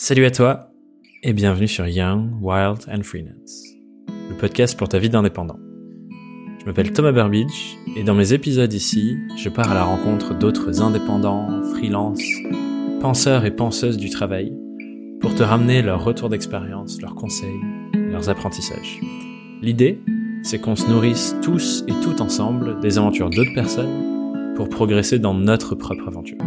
Salut 0.00 0.26
à 0.26 0.30
toi 0.30 0.70
et 1.24 1.32
bienvenue 1.32 1.66
sur 1.66 1.84
Young, 1.88 2.30
Wild 2.40 2.82
and 2.88 3.02
Freelance, 3.02 3.64
le 4.30 4.36
podcast 4.36 4.78
pour 4.78 4.88
ta 4.88 5.00
vie 5.00 5.08
d'indépendant. 5.08 5.58
Je 6.60 6.66
m'appelle 6.66 6.92
Thomas 6.92 7.10
Burbidge 7.10 7.74
et 7.96 8.04
dans 8.04 8.14
mes 8.14 8.32
épisodes 8.32 8.72
ici, 8.72 9.16
je 9.36 9.48
pars 9.48 9.68
à 9.68 9.74
la 9.74 9.82
rencontre 9.82 10.38
d'autres 10.38 10.82
indépendants, 10.82 11.64
freelance, 11.74 12.22
penseurs 13.00 13.44
et 13.44 13.50
penseuses 13.50 13.96
du 13.96 14.08
travail 14.08 14.56
pour 15.20 15.34
te 15.34 15.42
ramener 15.42 15.82
leurs 15.82 16.04
retours 16.04 16.28
d'expérience, 16.28 17.02
leurs 17.02 17.16
conseils, 17.16 17.60
leurs 17.92 18.28
apprentissages. 18.28 19.00
L'idée, 19.62 20.00
c'est 20.44 20.60
qu'on 20.60 20.76
se 20.76 20.88
nourrisse 20.88 21.34
tous 21.42 21.82
et 21.88 21.94
toutes 22.04 22.20
ensemble 22.20 22.78
des 22.78 22.98
aventures 22.98 23.30
d'autres 23.30 23.54
personnes 23.54 24.54
pour 24.54 24.68
progresser 24.68 25.18
dans 25.18 25.34
notre 25.34 25.74
propre 25.74 26.06
aventure. 26.06 26.38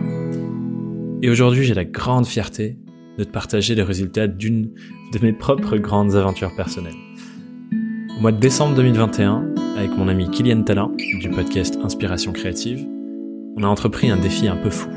Et 1.22 1.30
aujourd'hui, 1.30 1.66
j'ai 1.66 1.74
la 1.74 1.84
grande 1.84 2.26
fierté 2.26 2.78
de 3.18 3.24
te 3.24 3.30
partager 3.30 3.76
les 3.76 3.84
résultats 3.84 4.28
d'une 4.28 4.70
de 5.14 5.20
mes 5.22 5.34
propres 5.34 5.78
grandes 5.78 6.16
aventures 6.16 6.56
personnelles. 6.56 6.94
Au 8.18 8.22
mois 8.22 8.32
de 8.32 8.40
décembre 8.40 8.76
2021, 8.76 9.54
avec 9.78 9.92
mon 9.98 10.08
ami 10.08 10.30
Kylian 10.30 10.64
Talin 10.64 10.92
du 11.20 11.30
podcast 11.30 11.78
Inspiration 11.84 12.32
Créative, 12.32 12.86
on 13.58 13.64
a 13.64 13.68
entrepris 13.68 14.10
un 14.10 14.18
défi 14.18 14.48
un 14.48 14.58
peu 14.58 14.70
fou. 14.70 14.90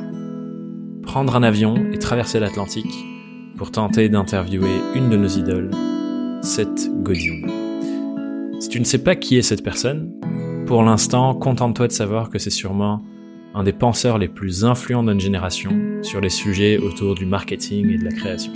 Prendre 1.02 1.34
un 1.36 1.42
avion 1.42 1.74
et 1.92 1.98
traverser 1.98 2.38
l'Atlantique 2.40 2.94
pour 3.56 3.70
tenter 3.70 4.08
d'interviewer 4.08 4.80
une 4.94 5.10
de 5.10 5.16
nos 5.16 5.28
idoles, 5.28 5.70
Seth 6.42 6.90
Godin. 7.02 7.48
Si 8.60 8.68
tu 8.68 8.78
ne 8.80 8.84
sais 8.84 8.98
pas 8.98 9.16
qui 9.16 9.36
est 9.36 9.42
cette 9.42 9.62
personne, 9.62 10.12
pour 10.66 10.82
l'instant, 10.82 11.34
contente-toi 11.34 11.88
de 11.88 11.92
savoir 11.92 12.30
que 12.30 12.38
c'est 12.38 12.50
sûrement 12.50 13.02
un 13.54 13.62
des 13.62 13.72
penseurs 13.72 14.18
les 14.18 14.26
plus 14.26 14.64
influents 14.64 15.02
de 15.02 15.12
notre 15.12 15.20
génération 15.20 15.70
sur 16.02 16.20
les 16.20 16.28
sujets 16.28 16.78
autour 16.78 17.14
du 17.14 17.24
marketing 17.24 17.88
et 17.88 17.98
de 17.98 18.04
la 18.04 18.10
création. 18.10 18.52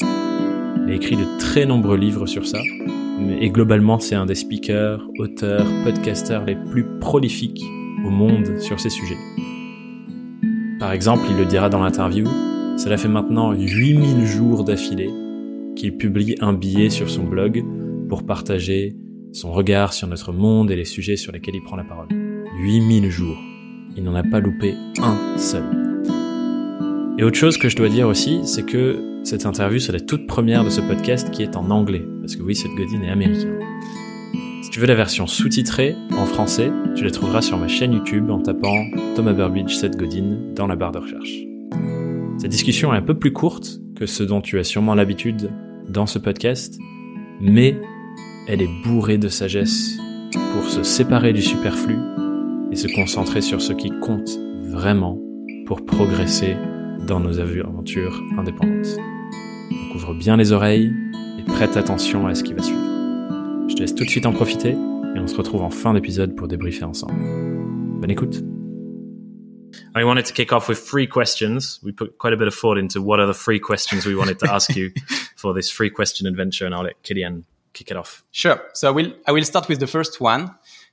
Il 0.86 0.92
a 0.92 0.94
écrit 0.94 1.16
de 1.16 1.38
très 1.38 1.66
nombreux 1.66 1.96
livres 1.96 2.26
sur 2.26 2.46
ça, 2.46 2.58
et 3.40 3.50
globalement 3.50 4.00
c'est 4.00 4.16
un 4.16 4.26
des 4.26 4.34
speakers, 4.34 5.00
auteurs, 5.18 5.66
podcasters 5.84 6.44
les 6.44 6.56
plus 6.56 6.84
prolifiques 6.98 7.62
au 8.04 8.10
monde 8.10 8.58
sur 8.58 8.80
ces 8.80 8.90
sujets. 8.90 9.18
Par 10.80 10.92
exemple, 10.92 11.24
il 11.30 11.36
le 11.36 11.44
dira 11.44 11.68
dans 11.68 11.82
l'interview, 11.82 12.26
cela 12.76 12.96
fait 12.96 13.08
maintenant 13.08 13.52
8000 13.52 14.26
jours 14.26 14.64
d'affilée 14.64 15.10
qu'il 15.76 15.96
publie 15.96 16.34
un 16.40 16.52
billet 16.52 16.90
sur 16.90 17.08
son 17.08 17.22
blog 17.22 17.64
pour 18.08 18.26
partager 18.26 18.96
son 19.32 19.52
regard 19.52 19.92
sur 19.92 20.08
notre 20.08 20.32
monde 20.32 20.72
et 20.72 20.76
les 20.76 20.84
sujets 20.84 21.16
sur 21.16 21.30
lesquels 21.30 21.54
il 21.54 21.62
prend 21.62 21.76
la 21.76 21.84
parole. 21.84 22.08
8000 22.60 23.10
jours 23.10 23.38
il 23.96 24.04
n'en 24.04 24.14
a 24.14 24.22
pas 24.22 24.40
loupé 24.40 24.74
un 25.02 25.16
seul. 25.36 25.64
Et 27.18 27.24
autre 27.24 27.36
chose 27.36 27.58
que 27.58 27.68
je 27.68 27.76
dois 27.76 27.88
dire 27.88 28.06
aussi, 28.06 28.40
c'est 28.44 28.64
que 28.64 29.20
cette 29.24 29.44
interview, 29.44 29.80
c'est 29.80 29.92
la 29.92 30.00
toute 30.00 30.26
première 30.26 30.64
de 30.64 30.70
ce 30.70 30.80
podcast 30.80 31.30
qui 31.32 31.42
est 31.42 31.56
en 31.56 31.70
anglais, 31.70 32.04
parce 32.20 32.36
que 32.36 32.42
oui, 32.42 32.54
cette 32.54 32.70
Godin 32.72 33.02
est 33.02 33.10
américain. 33.10 33.58
Si 34.62 34.70
tu 34.70 34.78
veux 34.78 34.86
la 34.86 34.94
version 34.94 35.26
sous-titrée 35.26 35.96
en 36.12 36.26
français, 36.26 36.70
tu 36.94 37.02
la 37.02 37.10
trouveras 37.10 37.42
sur 37.42 37.58
ma 37.58 37.68
chaîne 37.68 37.92
YouTube 37.92 38.30
en 38.30 38.38
tapant 38.38 38.86
Thomas 39.16 39.32
Burbidge 39.32 39.74
Seth 39.74 39.96
Godin 39.96 40.38
dans 40.54 40.66
la 40.66 40.76
barre 40.76 40.92
de 40.92 40.98
recherche. 40.98 41.38
Cette 42.38 42.50
discussion 42.50 42.94
est 42.94 42.98
un 42.98 43.02
peu 43.02 43.18
plus 43.18 43.32
courte 43.32 43.80
que 43.96 44.06
ce 44.06 44.22
dont 44.22 44.40
tu 44.40 44.58
as 44.60 44.64
sûrement 44.64 44.94
l'habitude 44.94 45.50
dans 45.88 46.06
ce 46.06 46.20
podcast, 46.20 46.78
mais 47.40 47.76
elle 48.46 48.62
est 48.62 48.70
bourrée 48.84 49.18
de 49.18 49.28
sagesse 49.28 49.98
pour 50.54 50.70
se 50.70 50.84
séparer 50.84 51.32
du 51.32 51.42
superflu 51.42 51.96
et 52.70 52.76
se 52.76 52.86
concentrer 52.88 53.40
sur 53.40 53.60
ce 53.60 53.72
qui 53.72 53.90
compte 54.00 54.28
vraiment 54.64 55.18
pour 55.66 55.84
progresser 55.84 56.56
dans 57.06 57.20
nos 57.20 57.38
aventures 57.38 58.22
indépendantes. 58.36 58.96
Donc 59.70 59.94
ouvre 59.94 60.14
bien 60.14 60.36
les 60.36 60.52
oreilles 60.52 60.92
et 61.38 61.42
prête 61.42 61.76
attention 61.76 62.26
à 62.26 62.34
ce 62.34 62.42
qui 62.42 62.52
va 62.52 62.62
suivre. 62.62 62.80
Je 63.68 63.74
te 63.74 63.80
laisse 63.80 63.94
tout 63.94 64.04
de 64.04 64.10
suite 64.10 64.26
en 64.26 64.32
profiter 64.32 64.70
et 64.70 65.20
on 65.20 65.26
se 65.26 65.36
retrouve 65.36 65.62
en 65.62 65.70
fin 65.70 65.94
d'épisode 65.94 66.36
pour 66.36 66.48
débriefer 66.48 66.84
ensemble. 66.84 67.14
Bonne 68.00 68.10
écoute. 68.10 68.42
I 69.94 70.04
wanted 70.04 70.26
to 70.26 70.32
kick 70.32 70.52
off 70.52 70.68
with 70.68 70.78
three 70.78 71.06
questions. 71.06 71.80
We 71.82 71.92
put 71.92 72.18
quite 72.18 72.32
a 72.32 72.36
bit 72.36 72.48
of 72.48 72.54
thought 72.54 72.78
into 72.78 73.00
what 73.00 73.18
are 73.20 73.26
the 73.26 73.36
three 73.36 73.60
questions 73.60 74.06
we 74.06 74.14
wanted 74.14 74.38
to 74.38 74.52
ask 74.52 74.74
you 74.76 74.90
for 75.36 75.54
this 75.54 75.70
free 75.70 75.90
question 75.90 76.26
adventure, 76.26 76.66
and 76.66 76.74
I'll 76.74 76.84
let 76.84 77.02
Kilian 77.02 77.44
kick 77.72 77.90
it 77.90 77.96
off. 77.96 78.24
Sure. 78.30 78.60
So 78.74 78.88
I 78.88 78.90
will 78.90 79.12
I 79.26 79.32
will 79.32 79.44
start 79.44 79.68
with 79.68 79.80
the 79.80 79.86
first 79.86 80.20
one. 80.20 80.50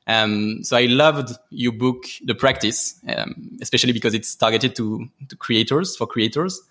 Um, 0.08 0.64
so 0.64 0.78
I 0.78 0.86
loved 0.86 1.36
your 1.50 1.72
book, 1.72 2.06
The 2.24 2.36
Practice, 2.36 3.00
um, 3.08 3.58
especially 3.62 3.92
because 3.92 4.14
it's 4.14 4.36
targeted 4.36 4.76
to, 4.76 5.08
to 5.30 5.36
creators, 5.36 5.96
for 5.96 6.06
creators. 6.06 6.62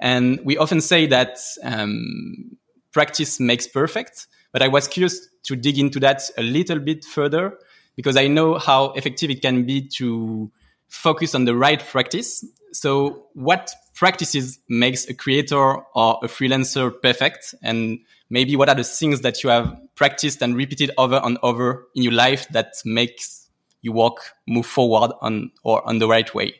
And 0.00 0.40
we 0.44 0.58
often 0.58 0.80
say 0.80 1.06
that 1.06 1.38
um, 1.62 2.56
practice 2.92 3.40
makes 3.40 3.66
perfect, 3.66 4.26
but 4.52 4.62
I 4.62 4.68
was 4.68 4.88
curious 4.88 5.28
to 5.44 5.56
dig 5.56 5.78
into 5.78 6.00
that 6.00 6.22
a 6.36 6.42
little 6.42 6.78
bit 6.78 7.04
further 7.04 7.58
because 7.96 8.16
I 8.16 8.26
know 8.26 8.58
how 8.58 8.92
effective 8.92 9.30
it 9.30 9.42
can 9.42 9.64
be 9.64 9.88
to 9.96 10.50
focus 10.92 11.34
on 11.34 11.46
the 11.46 11.56
right 11.56 11.80
practice. 11.80 12.44
So 12.72 13.26
what 13.32 13.70
practices 13.94 14.58
makes 14.68 15.08
a 15.08 15.14
creator 15.14 15.56
or 15.56 16.18
a 16.22 16.28
freelancer 16.28 16.92
perfect? 17.02 17.54
And 17.62 17.98
maybe 18.28 18.56
what 18.56 18.68
are 18.68 18.74
the 18.74 18.84
things 18.84 19.22
that 19.22 19.42
you 19.42 19.50
have 19.50 19.74
practiced 19.94 20.42
and 20.42 20.54
repeated 20.54 20.90
over 20.98 21.20
and 21.24 21.38
over 21.42 21.88
in 21.94 22.02
your 22.02 22.12
life 22.12 22.46
that 22.50 22.74
makes 22.84 23.48
you 23.80 23.92
walk, 23.92 24.20
move 24.46 24.66
forward 24.66 25.12
on 25.22 25.50
or 25.64 25.86
on 25.88 25.98
the 25.98 26.06
right 26.06 26.32
way? 26.34 26.54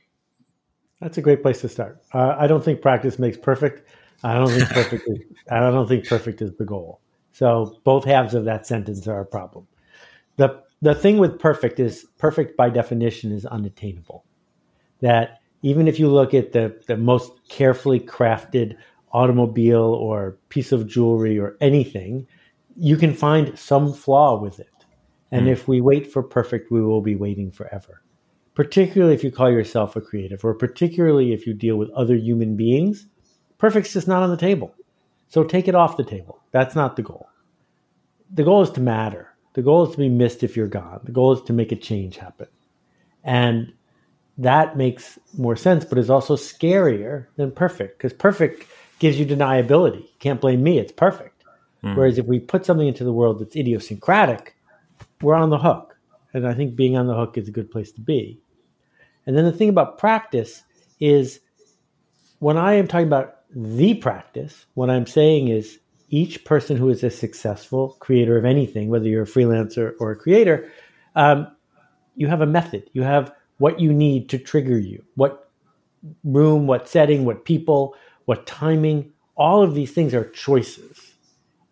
That's 1.01 1.19
a 1.19 1.23
great 1.23 1.43
place 1.43 1.61
to 1.61 1.69
start. 1.69 2.03
Uh, 2.15 2.35
I 2.39 2.47
don't 2.47 2.65
think 2.65 2.81
practice 2.81 3.19
makes 3.19 3.37
perfect. 3.37 3.87
I 4.25 4.35
don't 4.35 4.49
think 4.49 4.69
perfect. 4.71 5.05
is, 5.09 5.19
I 5.51 5.61
don't 5.61 5.89
think 5.89 6.09
perfect 6.09 6.41
is 6.41 6.55
the 6.57 6.65
goal. 6.65 7.01
So 7.33 7.79
both 7.85 8.05
halves 8.05 8.35
of 8.35 8.47
that 8.47 8.67
sentence 8.67 9.07
are 9.07 9.21
a 9.21 9.27
problem. 9.27 9.67
the 10.37 10.63
The 10.83 10.95
thing 10.95 11.19
with 11.19 11.39
perfect 11.39 11.81
is 11.81 12.07
perfect 12.19 12.57
by 12.57 12.69
definition 12.69 13.33
is 13.33 13.47
unattainable. 13.47 14.25
That 15.01 15.41
even 15.63 15.87
if 15.89 15.99
you 15.99 16.09
look 16.09 16.35
at 16.35 16.53
the 16.53 16.81
the 16.87 16.97
most 16.97 17.33
carefully 17.49 18.01
crafted 18.01 18.77
automobile 19.13 19.95
or 19.95 20.39
piece 20.49 20.73
of 20.73 20.87
jewelry 20.87 21.39
or 21.39 21.57
anything, 21.61 22.27
you 22.77 22.97
can 22.97 23.15
find 23.15 23.57
some 23.59 23.93
flaw 23.93 24.41
with 24.41 24.59
it. 24.59 24.69
And 25.31 25.47
mm. 25.47 25.51
if 25.51 25.69
we 25.69 25.81
wait 25.81 26.13
for 26.13 26.23
perfect, 26.23 26.71
we 26.71 26.83
will 26.83 27.01
be 27.01 27.15
waiting 27.15 27.51
forever. 27.51 28.03
Particularly 28.55 29.15
if 29.15 29.25
you 29.25 29.31
call 29.31 29.51
yourself 29.51 29.97
a 29.97 30.01
creative, 30.01 30.45
or 30.45 30.55
particularly 30.55 31.33
if 31.33 31.47
you 31.47 31.55
deal 31.55 31.77
with 31.77 31.91
other 31.91 32.17
human 32.17 32.57
beings, 32.57 33.07
perfect's 33.59 33.93
just 33.93 34.09
not 34.09 34.23
on 34.23 34.31
the 34.31 34.37
table. 34.37 34.75
So 35.29 35.45
take 35.45 35.69
it 35.69 35.75
off 35.75 35.97
the 35.97 36.05
table. 36.05 36.43
That's 36.51 36.75
not 36.75 36.97
the 36.97 37.03
goal. 37.03 37.29
The 38.35 38.45
goal 38.45 38.63
is 38.63 38.71
to 38.71 38.81
matter. 38.81 39.32
The 39.55 39.63
goal 39.63 39.87
is 39.87 39.93
to 39.93 39.99
be 39.99 40.09
missed 40.09 40.43
if 40.43 40.57
you're 40.57 40.69
gone. 40.69 41.01
The 41.05 41.13
goal 41.13 41.33
is 41.33 41.43
to 41.43 41.53
make 41.53 41.73
a 41.73 41.77
change 41.77 42.17
happen. 42.17 42.49
And 43.23 43.73
that 44.39 44.77
makes 44.77 45.19
more 45.37 45.57
sense, 45.57 45.85
but 45.85 45.99
is 45.99 46.11
also 46.11 46.37
scarier 46.37 47.27
than 47.37 47.53
perfect 47.53 47.99
because 47.99 48.13
perfect 48.13 48.67
gives 48.99 49.19
you 49.19 49.27
deniability. 49.27 50.03
You 50.03 50.19
can't 50.19 50.41
blame 50.41 50.63
me. 50.63 50.79
It's 50.79 50.93
perfect. 50.93 51.45
Mm. 51.85 51.97
Whereas 51.97 52.19
if 52.19 52.27
we 52.27 52.39
put 52.39 52.65
something 52.65 52.87
into 52.87 53.05
the 53.05 53.13
world 53.13 53.41
that's 53.41 53.57
idiosyncratic, 53.57 54.57
we're 55.21 55.35
on 55.35 55.51
the 55.51 55.59
hook. 55.59 55.97
And 56.33 56.47
I 56.47 56.55
think 56.55 56.77
being 56.77 56.97
on 56.97 57.07
the 57.07 57.15
hook 57.15 57.37
is 57.37 57.49
a 57.49 57.53
good 57.53 57.71
place 57.71 57.93
to 57.93 58.01
be. 58.01 58.41
And 59.27 59.37
then 59.37 59.45
the 59.45 59.53
thing 59.53 59.69
about 59.69 59.99
practice 59.99 60.63
is 60.99 61.41
when 62.39 62.57
I 62.57 62.75
am 62.75 62.89
talking 62.89 63.07
about 63.07 63.37
the 63.55 63.95
practice, 63.95 64.67
what 64.75 64.91
I'm 64.91 65.07
saying 65.07 65.49
is 65.49 65.79
each 66.13 66.45
person 66.45 66.77
who 66.77 66.91
is 66.91 67.03
a 67.03 67.11
successful 67.11 67.97
creator 67.99 68.37
of 68.37 68.45
anything, 68.45 68.91
whether 68.91 69.09
you're 69.09 69.23
a 69.23 69.27
freelancer 69.27 69.95
or 69.99 70.13
a 70.13 70.17
creator, 70.17 70.71
um, 71.17 71.49
you 72.15 72.29
have 72.29 72.43
a 72.43 72.47
method. 72.47 72.89
You 72.93 73.03
have 73.03 73.33
what 73.57 73.81
you 73.81 73.93
need 73.95 74.29
to 74.29 74.39
trigger 74.39 74.79
you, 74.79 75.03
what 75.15 75.51
room, 76.23 76.67
what 76.67 76.87
setting, 76.87 77.25
what 77.25 77.47
people, 77.47 77.97
what 78.27 78.47
timing. 78.47 79.11
All 79.37 79.63
of 79.63 79.75
these 79.75 79.93
things 79.93 80.13
are 80.13 80.29
choices. 80.29 81.15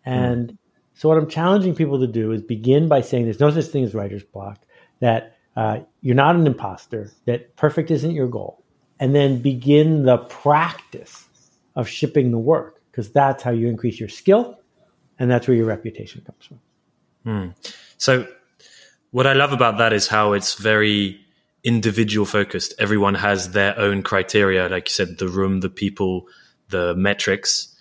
And 0.05 0.49
mm. 0.49 0.57
so, 0.95 1.07
what 1.07 1.19
I'm 1.19 1.29
challenging 1.29 1.75
people 1.75 1.99
to 1.99 2.07
do 2.07 2.31
is 2.31 2.41
begin 2.41 2.87
by 2.87 3.01
saying 3.01 3.25
there's 3.25 3.39
no 3.39 3.51
such 3.51 3.65
thing 3.65 3.83
as 3.83 3.93
writer's 3.93 4.23
block, 4.23 4.65
that 5.01 5.37
uh, 5.55 5.81
you're 6.01 6.15
not 6.15 6.35
an 6.35 6.47
imposter, 6.47 7.11
that 7.25 7.55
perfect 7.57 7.91
isn't 7.91 8.11
your 8.11 8.27
goal, 8.27 8.63
and 8.99 9.13
then 9.13 9.39
begin 9.39 10.03
the 10.03 10.17
practice 10.17 11.27
of 11.75 11.87
shipping 11.87 12.31
the 12.31 12.39
work 12.39 12.80
because 12.91 13.11
that's 13.11 13.41
how 13.41 13.51
you 13.51 13.67
increase 13.67 13.99
your 13.99 14.09
skill 14.09 14.59
and 15.17 15.31
that's 15.31 15.47
where 15.47 15.55
your 15.55 15.65
reputation 15.65 16.21
comes 16.25 16.45
from. 16.45 16.59
Mm. 17.25 17.71
So, 17.97 18.27
what 19.11 19.27
I 19.27 19.33
love 19.33 19.53
about 19.53 19.77
that 19.77 19.93
is 19.93 20.07
how 20.07 20.33
it's 20.33 20.55
very 20.55 21.19
individual 21.63 22.25
focused. 22.25 22.73
Everyone 22.79 23.15
has 23.15 23.51
their 23.51 23.77
own 23.77 24.03
criteria, 24.03 24.69
like 24.69 24.87
you 24.87 24.93
said, 24.93 25.17
the 25.17 25.27
room, 25.27 25.59
the 25.59 25.69
people, 25.69 26.27
the 26.69 26.95
metrics 26.95 27.71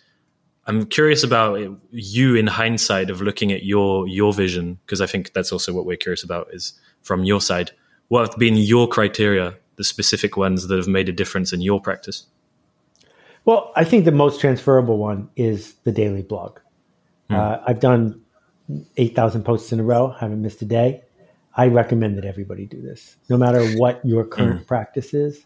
I'm 0.71 0.87
curious 0.87 1.25
about 1.25 1.59
you 1.91 2.37
in 2.37 2.47
hindsight 2.47 3.11
of 3.11 3.21
looking 3.21 3.51
at 3.51 3.65
your 3.65 4.07
your 4.07 4.33
vision 4.33 4.79
because 4.87 5.01
I 5.01 5.07
think 5.07 5.33
that's 5.33 5.51
also 5.51 5.73
what 5.73 5.85
we're 5.85 5.97
curious 5.97 6.23
about 6.23 6.47
is 6.53 6.75
from 7.03 7.25
your 7.25 7.41
side. 7.41 7.73
What 8.07 8.29
have 8.29 8.39
been 8.39 8.57
your 8.57 8.87
criteria, 8.87 9.57
the 9.77 9.83
specific 9.83 10.37
ones 10.37 10.69
that 10.69 10.77
have 10.77 10.87
made 10.87 11.09
a 11.09 11.13
difference 11.13 11.53
in 11.53 11.61
your 11.61 11.81
practice? 11.81 12.27
Well, 13.45 13.73
I 13.75 13.85
think 13.85 14.05
the 14.05 14.13
most 14.13 14.41
transferable 14.41 14.99
one 14.99 15.31
is 15.37 15.75
the 15.85 15.93
daily 15.93 16.23
blog. 16.23 16.59
Hmm. 17.29 17.37
Uh, 17.37 17.59
I've 17.67 17.81
done 17.81 18.21
8,000 18.97 19.45
posts 19.45 19.73
in 19.73 19.81
a 19.81 19.85
row, 19.85 20.09
haven't 20.09 20.43
missed 20.43 20.63
a 20.63 20.67
day. 20.67 21.03
I 21.57 21.67
recommend 21.67 22.17
that 22.17 22.25
everybody 22.25 22.67
do 22.67 22.81
this, 22.81 23.17
no 23.29 23.37
matter 23.37 23.67
what 23.73 24.05
your 24.05 24.25
current 24.25 24.63
mm. 24.63 24.67
practice 24.67 25.13
is, 25.13 25.45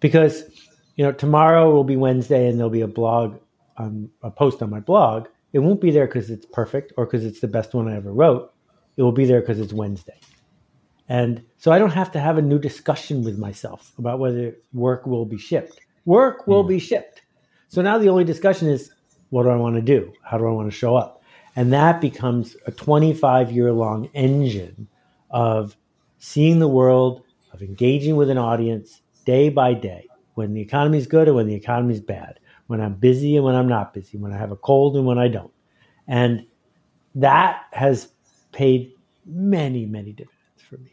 because 0.00 0.44
you 0.96 1.04
know 1.04 1.12
tomorrow 1.12 1.70
will 1.70 1.84
be 1.84 1.96
Wednesday 1.96 2.48
and 2.48 2.58
there'll 2.58 2.70
be 2.70 2.80
a 2.80 2.88
blog, 2.88 3.38
um, 3.76 4.10
a 4.22 4.30
post 4.30 4.60
on 4.62 4.70
my 4.70 4.80
blog. 4.80 5.28
It 5.52 5.60
won't 5.60 5.80
be 5.80 5.90
there 5.90 6.06
because 6.06 6.30
it's 6.30 6.46
perfect 6.46 6.92
or 6.96 7.06
because 7.06 7.24
it's 7.24 7.40
the 7.40 7.48
best 7.48 7.74
one 7.74 7.88
I 7.88 7.96
ever 7.96 8.12
wrote. 8.12 8.52
It 8.96 9.02
will 9.02 9.12
be 9.12 9.24
there 9.24 9.40
because 9.40 9.60
it's 9.60 9.72
Wednesday, 9.72 10.18
and 11.08 11.44
so 11.58 11.70
I 11.70 11.78
don't 11.78 11.90
have 11.90 12.10
to 12.12 12.20
have 12.20 12.38
a 12.38 12.42
new 12.42 12.58
discussion 12.58 13.22
with 13.22 13.38
myself 13.38 13.92
about 13.98 14.18
whether 14.18 14.56
work 14.72 15.06
will 15.06 15.26
be 15.26 15.38
shipped. 15.38 15.80
Work 16.06 16.46
will 16.48 16.64
mm. 16.64 16.68
be 16.68 16.78
shipped. 16.80 17.22
So 17.68 17.82
now 17.82 17.98
the 17.98 18.08
only 18.08 18.24
discussion 18.24 18.68
is, 18.68 18.92
what 19.30 19.42
do 19.42 19.50
I 19.50 19.56
want 19.56 19.76
to 19.76 19.82
do? 19.82 20.12
How 20.22 20.38
do 20.38 20.46
I 20.46 20.50
want 20.50 20.70
to 20.70 20.76
show 20.76 20.96
up? 20.96 21.22
And 21.56 21.72
that 21.72 22.00
becomes 22.00 22.56
a 22.66 22.70
25 22.70 23.50
year 23.50 23.72
long 23.72 24.08
engine 24.14 24.88
of 25.30 25.76
seeing 26.18 26.58
the 26.58 26.68
world, 26.68 27.22
of 27.52 27.62
engaging 27.62 28.16
with 28.16 28.30
an 28.30 28.38
audience 28.38 29.00
day 29.24 29.48
by 29.48 29.74
day, 29.74 30.06
when 30.34 30.52
the 30.54 30.60
economy 30.60 30.98
is 30.98 31.06
good 31.06 31.28
and 31.28 31.36
when 31.36 31.46
the 31.46 31.54
economy 31.54 31.94
is 31.94 32.00
bad, 32.00 32.38
when 32.66 32.80
I'm 32.80 32.94
busy 32.94 33.36
and 33.36 33.44
when 33.44 33.54
I'm 33.54 33.68
not 33.68 33.94
busy, 33.94 34.18
when 34.18 34.32
I 34.32 34.38
have 34.38 34.52
a 34.52 34.56
cold 34.56 34.96
and 34.96 35.06
when 35.06 35.18
I 35.18 35.28
don't. 35.28 35.52
And 36.06 36.46
that 37.14 37.62
has 37.72 38.08
paid 38.52 38.92
many, 39.24 39.86
many 39.86 40.12
dividends 40.12 40.62
for 40.68 40.76
me. 40.76 40.92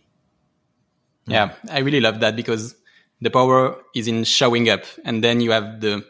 Yeah, 1.28 1.54
I 1.70 1.80
really 1.80 2.02
love 2.02 2.20
that 2.22 2.36
because 2.36 2.76
the 3.22 3.30
power 3.30 3.78
is 3.96 4.08
in 4.08 4.24
showing 4.24 4.70
up 4.70 4.84
and 5.06 5.24
then 5.24 5.42
you 5.42 5.52
have 5.52 5.82
the, 5.82 6.06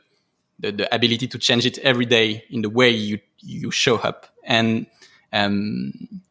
the, 0.63 0.71
the 0.71 0.95
ability 0.95 1.27
to 1.27 1.37
change 1.37 1.65
it 1.65 1.77
every 1.79 2.05
day 2.05 2.45
in 2.49 2.61
the 2.61 2.69
way 2.69 2.89
you, 2.89 3.19
you 3.39 3.69
show 3.69 3.97
up. 3.97 4.27
And 4.43 4.87
um, 5.33 6.21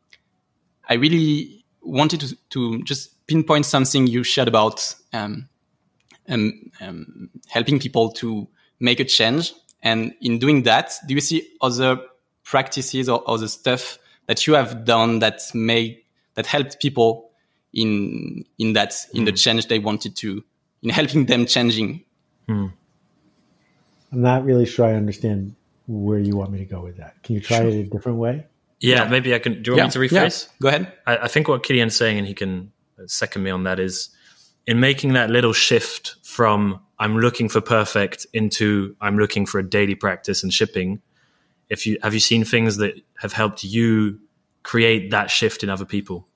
I 0.88 0.94
really 0.94 1.64
wanted 1.82 2.20
to, 2.20 2.36
to 2.50 2.82
just 2.82 3.26
pinpoint 3.26 3.66
something 3.66 4.06
you 4.06 4.24
shared 4.24 4.48
about 4.48 4.94
um, 5.12 5.48
um, 6.28 6.70
um, 6.80 7.30
helping 7.48 7.78
people 7.78 8.10
to 8.12 8.48
make 8.80 9.00
a 9.00 9.04
change. 9.04 9.52
And 9.82 10.14
in 10.22 10.38
doing 10.38 10.62
that, 10.62 10.94
do 11.06 11.14
you 11.14 11.20
see 11.20 11.46
other 11.60 12.00
practices 12.42 13.08
or 13.08 13.22
other 13.28 13.48
stuff 13.48 13.98
that 14.26 14.46
you 14.46 14.54
have 14.54 14.84
done 14.84 15.18
that 15.18 15.42
made 15.52 15.98
that 16.34 16.46
helped 16.46 16.80
people 16.80 17.30
in 17.74 18.44
in 18.58 18.72
that 18.72 18.94
in 19.12 19.24
the 19.24 19.30
hmm. 19.30 19.36
change 19.36 19.66
they 19.66 19.78
wanted 19.78 20.16
to 20.16 20.42
in 20.82 20.88
helping 20.88 21.26
them 21.26 21.44
changing? 21.44 22.04
Hmm. 22.48 22.68
I'm 24.12 24.20
not 24.20 24.44
really 24.44 24.66
sure 24.66 24.86
I 24.86 24.94
understand 24.94 25.54
where 25.86 26.18
you 26.18 26.36
want 26.36 26.52
me 26.52 26.58
to 26.58 26.64
go 26.64 26.82
with 26.82 26.98
that. 26.98 27.22
Can 27.22 27.34
you 27.34 27.40
try 27.40 27.58
sure. 27.58 27.68
it 27.68 27.74
a 27.74 27.84
different 27.84 28.18
way? 28.18 28.46
Yeah, 28.80 29.08
maybe 29.08 29.34
I 29.34 29.38
can. 29.38 29.62
Do 29.62 29.70
you 29.70 29.76
want 29.76 29.94
yeah, 29.94 30.00
me 30.02 30.08
to 30.08 30.14
rephrase? 30.14 30.46
Yeah. 30.46 30.52
Go 30.60 30.68
ahead. 30.68 30.92
I, 31.06 31.16
I 31.18 31.28
think 31.28 31.48
what 31.48 31.62
Kilian's 31.62 31.96
saying, 31.96 32.18
and 32.18 32.26
he 32.26 32.34
can 32.34 32.72
second 33.06 33.42
me 33.42 33.50
on 33.50 33.62
that, 33.64 33.78
is 33.78 34.10
in 34.66 34.80
making 34.80 35.12
that 35.12 35.30
little 35.30 35.52
shift 35.52 36.16
from 36.22 36.80
I'm 36.98 37.18
looking 37.18 37.48
for 37.48 37.60
perfect 37.60 38.26
into 38.32 38.96
I'm 39.00 39.18
looking 39.18 39.46
for 39.46 39.58
a 39.58 39.68
daily 39.68 39.94
practice 39.94 40.42
and 40.42 40.52
shipping. 40.52 41.00
If 41.68 41.86
you 41.86 41.96
have 42.02 42.12
you 42.12 42.20
seen 42.20 42.44
things 42.44 42.76
that 42.78 43.00
have 43.18 43.32
helped 43.32 43.64
you 43.64 44.18
create 44.62 45.10
that 45.12 45.30
shift 45.30 45.62
in 45.62 45.70
other 45.70 45.84
people, 45.84 46.26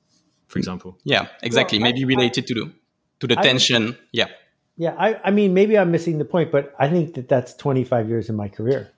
for 0.46 0.58
example? 0.58 0.98
Yeah, 1.04 1.26
exactly. 1.42 1.78
Well, 1.78 1.90
Maybe 1.90 2.04
I, 2.04 2.06
related 2.06 2.44
I, 2.44 2.46
to 2.46 2.54
the 2.54 2.72
to 3.20 3.26
the 3.26 3.38
I, 3.38 3.42
tension. 3.42 3.98
Yeah. 4.12 4.28
Yeah, 4.76 4.94
I, 4.98 5.20
I 5.24 5.30
mean, 5.30 5.54
maybe 5.54 5.78
I'm 5.78 5.90
missing 5.90 6.18
the 6.18 6.24
point, 6.24 6.52
but 6.52 6.74
I 6.78 6.88
think 6.88 7.14
that 7.14 7.28
that's 7.28 7.54
25 7.54 8.08
years 8.08 8.28
in 8.28 8.36
my 8.36 8.48
career. 8.48 8.92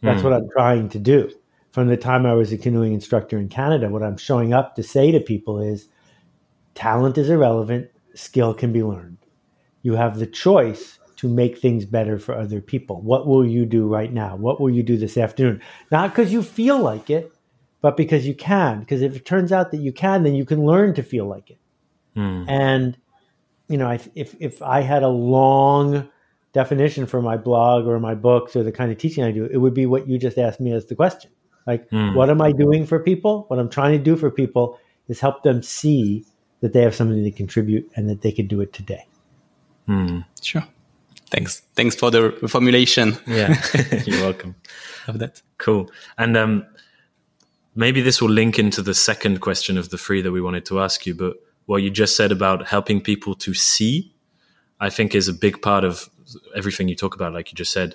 That's 0.00 0.20
mm. 0.20 0.24
what 0.24 0.32
I'm 0.32 0.48
trying 0.56 0.88
to 0.90 0.98
do 0.98 1.30
from 1.78 1.88
the 1.88 1.96
time 1.96 2.26
I 2.26 2.34
was 2.34 2.52
a 2.52 2.58
canoeing 2.58 2.92
instructor 2.92 3.38
in 3.38 3.48
Canada, 3.48 3.88
what 3.88 4.02
I'm 4.02 4.16
showing 4.16 4.52
up 4.52 4.76
to 4.76 4.82
say 4.82 5.12
to 5.12 5.20
people 5.20 5.60
is 5.60 5.88
talent 6.74 7.18
is 7.18 7.30
irrelevant, 7.30 7.90
skill 8.14 8.54
can 8.54 8.72
be 8.72 8.82
learned. 8.82 9.18
You 9.82 9.94
have 9.94 10.18
the 10.18 10.26
choice 10.26 10.98
to 11.16 11.28
make 11.28 11.58
things 11.58 11.84
better 11.84 12.18
for 12.18 12.36
other 12.36 12.60
people. 12.60 13.00
What 13.02 13.26
will 13.26 13.46
you 13.46 13.66
do 13.66 13.86
right 13.86 14.12
now? 14.12 14.36
What 14.36 14.60
will 14.60 14.70
you 14.70 14.82
do 14.82 14.96
this 14.96 15.16
afternoon? 15.16 15.60
Not 15.90 16.10
because 16.10 16.32
you 16.32 16.42
feel 16.42 16.78
like 16.78 17.10
it, 17.10 17.32
but 17.80 17.96
because 17.96 18.26
you 18.26 18.34
can. 18.34 18.80
Because 18.80 19.02
if 19.02 19.14
it 19.14 19.24
turns 19.24 19.52
out 19.52 19.70
that 19.70 19.78
you 19.78 19.92
can, 19.92 20.22
then 20.22 20.34
you 20.34 20.44
can 20.44 20.64
learn 20.64 20.94
to 20.94 21.02
feel 21.02 21.26
like 21.26 21.50
it. 21.50 21.58
Hmm. 22.14 22.44
And 22.48 22.98
you 23.68 23.76
know, 23.76 23.90
if 23.90 24.34
if 24.40 24.62
I 24.62 24.80
had 24.80 25.02
a 25.02 25.08
long 25.08 26.08
definition 26.52 27.06
for 27.06 27.20
my 27.22 27.36
blog 27.36 27.86
or 27.86 28.00
my 28.00 28.14
books 28.14 28.56
or 28.56 28.62
the 28.62 28.72
kind 28.72 28.90
of 28.90 28.98
teaching 28.98 29.24
I 29.24 29.30
do, 29.30 29.44
it 29.44 29.58
would 29.58 29.74
be 29.74 29.86
what 29.86 30.08
you 30.08 30.18
just 30.18 30.38
asked 30.38 30.60
me 30.60 30.72
as 30.72 30.86
the 30.86 30.94
question. 30.94 31.30
Like, 31.66 31.88
mm. 31.90 32.14
what 32.14 32.30
am 32.30 32.40
I 32.40 32.52
doing 32.52 32.86
for 32.86 32.98
people? 32.98 33.44
What 33.48 33.58
I'm 33.58 33.68
trying 33.68 33.92
to 33.92 34.02
do 34.02 34.16
for 34.16 34.30
people 34.30 34.78
is 35.08 35.20
help 35.20 35.42
them 35.42 35.62
see 35.62 36.24
that 36.60 36.72
they 36.72 36.82
have 36.82 36.94
something 36.94 37.22
to 37.22 37.30
contribute 37.30 37.90
and 37.94 38.08
that 38.08 38.22
they 38.22 38.32
can 38.32 38.46
do 38.46 38.60
it 38.60 38.72
today. 38.72 39.06
Mm. 39.86 40.24
Sure. 40.42 40.64
Thanks. 41.30 41.60
Thanks 41.74 41.94
for 41.94 42.10
the 42.10 42.32
formulation. 42.48 43.16
Yeah, 43.26 43.62
you're 44.06 44.22
welcome. 44.22 44.54
of 45.06 45.18
that. 45.18 45.42
Cool. 45.58 45.90
And 46.16 46.36
um, 46.36 46.66
maybe 47.74 48.00
this 48.00 48.22
will 48.22 48.30
link 48.30 48.58
into 48.58 48.80
the 48.80 48.94
second 48.94 49.40
question 49.40 49.76
of 49.76 49.90
the 49.90 49.98
three 49.98 50.22
that 50.22 50.32
we 50.32 50.40
wanted 50.40 50.64
to 50.66 50.80
ask 50.80 51.06
you. 51.06 51.14
But 51.14 51.36
what 51.68 51.82
you 51.82 51.90
just 51.90 52.16
said 52.16 52.32
about 52.32 52.66
helping 52.66 52.98
people 52.98 53.34
to 53.34 53.52
see, 53.52 54.10
I 54.80 54.88
think, 54.88 55.14
is 55.14 55.28
a 55.28 55.34
big 55.34 55.60
part 55.60 55.84
of 55.84 56.08
everything 56.56 56.88
you 56.88 56.96
talk 56.96 57.14
about, 57.14 57.34
like 57.34 57.52
you 57.52 57.56
just 57.56 57.74
said. 57.74 57.94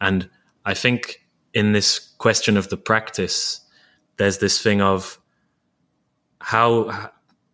And 0.00 0.30
I 0.64 0.72
think 0.72 1.26
in 1.52 1.72
this 1.72 1.98
question 2.16 2.56
of 2.56 2.70
the 2.70 2.78
practice, 2.78 3.60
there's 4.16 4.38
this 4.38 4.62
thing 4.62 4.80
of 4.80 5.20
how 6.40 7.10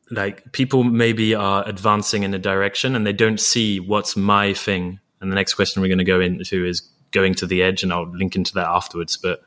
like 0.09 0.53
people 0.53 0.85
maybe 0.85 1.35
are 1.35 1.69
advancing 1.69 2.23
in 2.23 2.33
a 2.33 2.39
direction 2.39 2.95
and 2.95 3.05
they 3.05 3.13
don't 3.13 3.41
see 3.41 3.81
what's 3.81 4.17
my 4.17 4.55
thing. 4.55 5.01
And 5.21 5.33
the 5.33 5.35
next 5.35 5.55
question 5.55 5.83
we're 5.83 5.89
going 5.89 5.99
to 5.99 6.05
go 6.05 6.21
into 6.21 6.65
is 6.65 6.81
going 7.11 7.35
to 7.35 7.47
the 7.47 7.65
edge, 7.65 7.83
and 7.83 7.93
I'll 7.93 8.09
link 8.09 8.37
into 8.37 8.55
that 8.55 8.69
afterwards. 8.69 9.17
But 9.17 9.43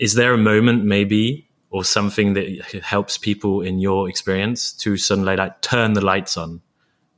is 0.00 0.14
there 0.14 0.34
a 0.34 0.38
moment 0.38 0.84
maybe 0.84 1.47
or 1.70 1.84
something 1.84 2.34
that 2.34 2.48
helps 2.82 3.18
people 3.18 3.60
in 3.60 3.78
your 3.78 4.08
experience 4.08 4.72
to 4.72 4.96
suddenly 4.96 5.36
like 5.36 5.60
turn 5.60 5.92
the 5.92 6.04
lights 6.04 6.36
on? 6.36 6.62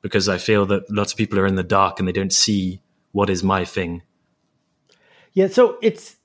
Because 0.02 0.29
I 0.29 0.38
feel 0.38 0.67
that 0.67 0.91
lots 0.91 1.12
of 1.12 1.19
people 1.19 1.38
are 1.38 1.47
in 1.47 1.56
the 1.56 1.62
dark 1.62 1.99
and 1.99 2.08
they 2.08 2.12
don't 2.12 2.32
see 2.32 2.81
what 3.12 3.29
is 3.29 3.43
my 3.43 3.64
thing 3.64 4.02
yeah, 5.32 5.49
so 5.49 5.79
it's 5.81 6.17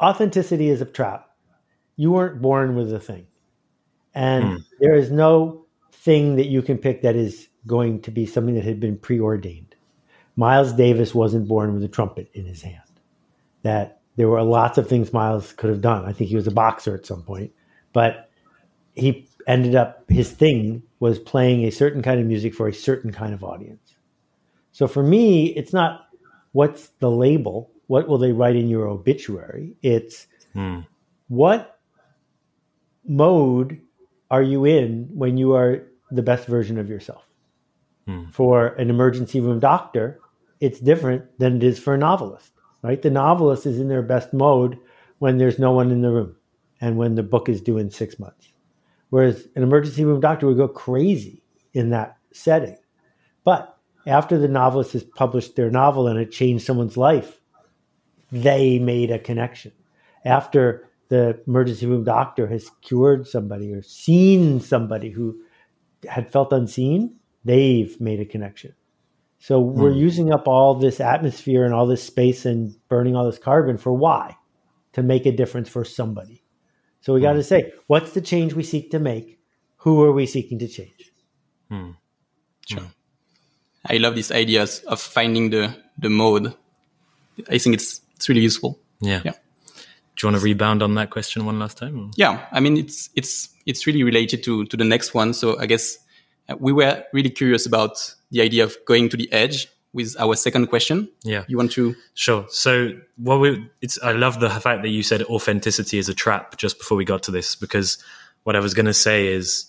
authenticity 0.00 0.68
is 0.68 0.80
a 0.80 0.86
trap. 0.86 1.30
You 1.96 2.12
weren't 2.12 2.42
born 2.42 2.74
with 2.74 2.92
a 2.92 3.00
thing. 3.00 3.26
And 4.14 4.44
mm. 4.44 4.64
there 4.80 4.94
is 4.94 5.10
no 5.10 5.66
thing 5.92 6.36
that 6.36 6.46
you 6.46 6.62
can 6.62 6.78
pick 6.78 7.02
that 7.02 7.16
is 7.16 7.48
going 7.66 8.02
to 8.02 8.10
be 8.10 8.26
something 8.26 8.54
that 8.54 8.64
had 8.64 8.80
been 8.80 8.98
preordained. 8.98 9.74
Miles 10.36 10.72
Davis 10.72 11.14
wasn't 11.14 11.48
born 11.48 11.74
with 11.74 11.84
a 11.84 11.88
trumpet 11.88 12.30
in 12.34 12.44
his 12.44 12.62
hand. 12.62 12.80
That 13.62 14.00
there 14.16 14.28
were 14.28 14.42
lots 14.42 14.78
of 14.78 14.88
things 14.88 15.12
Miles 15.12 15.52
could 15.52 15.70
have 15.70 15.80
done. 15.80 16.04
I 16.04 16.12
think 16.12 16.30
he 16.30 16.36
was 16.36 16.46
a 16.46 16.52
boxer 16.52 16.94
at 16.94 17.06
some 17.06 17.22
point, 17.22 17.52
but 17.92 18.30
he 18.94 19.28
ended 19.46 19.74
up 19.74 20.04
his 20.08 20.30
thing 20.30 20.82
was 21.00 21.18
playing 21.18 21.64
a 21.64 21.70
certain 21.70 22.02
kind 22.02 22.20
of 22.20 22.26
music 22.26 22.54
for 22.54 22.68
a 22.68 22.74
certain 22.74 23.12
kind 23.12 23.34
of 23.34 23.44
audience. 23.44 23.94
So 24.72 24.86
for 24.86 25.02
me, 25.02 25.46
it's 25.54 25.72
not 25.72 26.06
what's 26.52 26.88
the 27.00 27.10
label, 27.10 27.70
what 27.88 28.08
will 28.08 28.18
they 28.18 28.32
write 28.32 28.56
in 28.56 28.68
your 28.68 28.88
obituary? 28.88 29.76
It's 29.82 30.26
hmm. 30.52 30.80
what 31.28 31.78
mode 33.06 33.80
are 34.30 34.42
you 34.42 34.64
in 34.64 35.08
when 35.12 35.36
you 35.36 35.54
are 35.54 35.82
the 36.10 36.22
best 36.22 36.46
version 36.46 36.78
of 36.78 36.88
yourself? 36.88 37.24
Hmm. 38.06 38.26
For 38.30 38.68
an 38.68 38.90
emergency 38.90 39.40
room 39.40 39.60
doctor, 39.60 40.20
it's 40.60 40.80
different 40.80 41.38
than 41.38 41.56
it 41.56 41.64
is 41.64 41.78
for 41.78 41.94
a 41.94 41.98
novelist, 41.98 42.52
right? 42.84 43.00
The 43.00 43.10
novelist 43.10 43.64
is 43.64 43.80
in 43.80 43.88
their 43.88 44.02
best 44.02 44.34
mode 44.34 44.78
when 45.18 45.38
there's 45.38 45.58
no 45.58 45.72
one 45.72 45.90
in 45.90 46.02
the 46.02 46.10
room 46.10 46.36
and 46.82 46.98
when 46.98 47.14
the 47.14 47.22
book 47.22 47.48
is 47.48 47.62
due 47.62 47.78
in 47.78 47.90
six 47.90 48.18
months. 48.18 48.52
Whereas 49.08 49.48
an 49.56 49.62
emergency 49.62 50.04
room 50.04 50.20
doctor 50.20 50.46
would 50.46 50.58
go 50.58 50.68
crazy 50.68 51.42
in 51.72 51.90
that 51.90 52.18
setting. 52.32 52.76
But 53.42 53.74
after 54.06 54.38
the 54.38 54.48
novelist 54.48 54.92
has 54.92 55.02
published 55.02 55.56
their 55.56 55.70
novel 55.70 56.08
and 56.08 56.18
it 56.18 56.30
changed 56.30 56.66
someone's 56.66 56.98
life, 56.98 57.40
they 58.30 58.78
made 58.78 59.10
a 59.10 59.18
connection. 59.18 59.72
After 60.26 60.90
the 61.08 61.40
emergency 61.46 61.86
room 61.86 62.04
doctor 62.04 62.46
has 62.48 62.70
cured 62.82 63.26
somebody 63.26 63.72
or 63.72 63.80
seen 63.80 64.60
somebody 64.60 65.08
who 65.08 65.40
had 66.06 66.30
felt 66.30 66.52
unseen, 66.52 67.16
they've 67.46 67.98
made 67.98 68.20
a 68.20 68.26
connection. 68.26 68.74
So 69.44 69.60
we're 69.60 69.90
mm. 69.90 69.98
using 69.98 70.32
up 70.32 70.48
all 70.48 70.74
this 70.74 71.00
atmosphere 71.00 71.66
and 71.66 71.74
all 71.74 71.86
this 71.86 72.02
space 72.02 72.46
and 72.46 72.74
burning 72.88 73.14
all 73.14 73.26
this 73.26 73.38
carbon 73.38 73.76
for 73.76 73.92
why? 73.92 74.38
To 74.94 75.02
make 75.02 75.26
a 75.26 75.32
difference 75.32 75.68
for 75.68 75.84
somebody. 75.84 76.42
So 77.02 77.12
we 77.12 77.20
got 77.20 77.34
to 77.34 77.40
mm. 77.40 77.44
say, 77.44 77.74
what's 77.86 78.12
the 78.12 78.22
change 78.22 78.54
we 78.54 78.62
seek 78.62 78.90
to 78.92 78.98
make? 78.98 79.38
Who 79.84 80.02
are 80.02 80.12
we 80.12 80.24
seeking 80.24 80.58
to 80.60 80.66
change? 80.66 81.12
Mm. 81.70 81.94
Sure. 82.66 82.86
I 83.84 83.98
love 83.98 84.14
these 84.14 84.32
ideas 84.32 84.78
of 84.86 84.98
finding 84.98 85.50
the 85.50 85.76
the 85.98 86.08
mode 86.08 86.54
I 87.50 87.58
think 87.58 87.74
it's 87.74 88.00
it's 88.16 88.30
really 88.30 88.40
useful. 88.40 88.80
Yeah. 89.02 89.20
Yeah. 89.26 89.32
Do 90.16 90.26
you 90.26 90.32
want 90.32 90.40
to 90.40 90.42
rebound 90.42 90.82
on 90.82 90.94
that 90.94 91.10
question 91.10 91.44
one 91.44 91.58
last 91.58 91.76
time? 91.76 92.00
or- 92.00 92.10
Yeah, 92.16 92.46
I 92.50 92.60
mean 92.60 92.78
it's 92.78 93.10
it's 93.14 93.50
it's 93.66 93.86
really 93.86 94.04
related 94.04 94.42
to 94.44 94.64
to 94.64 94.76
the 94.78 94.84
next 94.84 95.12
one. 95.12 95.34
So 95.34 95.60
I 95.60 95.66
guess 95.66 95.98
Uh, 96.48 96.56
we 96.58 96.72
were 96.72 97.04
really 97.12 97.30
curious 97.30 97.66
about 97.66 98.14
the 98.30 98.40
idea 98.42 98.64
of 98.64 98.76
going 98.86 99.08
to 99.08 99.16
the 99.16 99.32
edge 99.32 99.68
with 99.92 100.16
our 100.18 100.34
second 100.34 100.66
question. 100.66 101.08
Yeah. 101.22 101.44
You 101.48 101.56
want 101.56 101.72
to? 101.72 101.94
Sure. 102.14 102.44
So, 102.48 102.90
what 103.16 103.40
we 103.40 103.70
it's 103.80 103.98
I 104.02 104.12
love 104.12 104.40
the 104.40 104.50
fact 104.50 104.82
that 104.82 104.88
you 104.88 105.02
said 105.02 105.22
authenticity 105.22 105.98
is 105.98 106.08
a 106.08 106.14
trap 106.14 106.58
just 106.58 106.78
before 106.78 106.98
we 106.98 107.04
got 107.04 107.22
to 107.24 107.30
this 107.30 107.54
because 107.54 108.02
what 108.42 108.56
I 108.56 108.60
was 108.60 108.74
going 108.74 108.86
to 108.86 108.94
say 108.94 109.28
is 109.28 109.66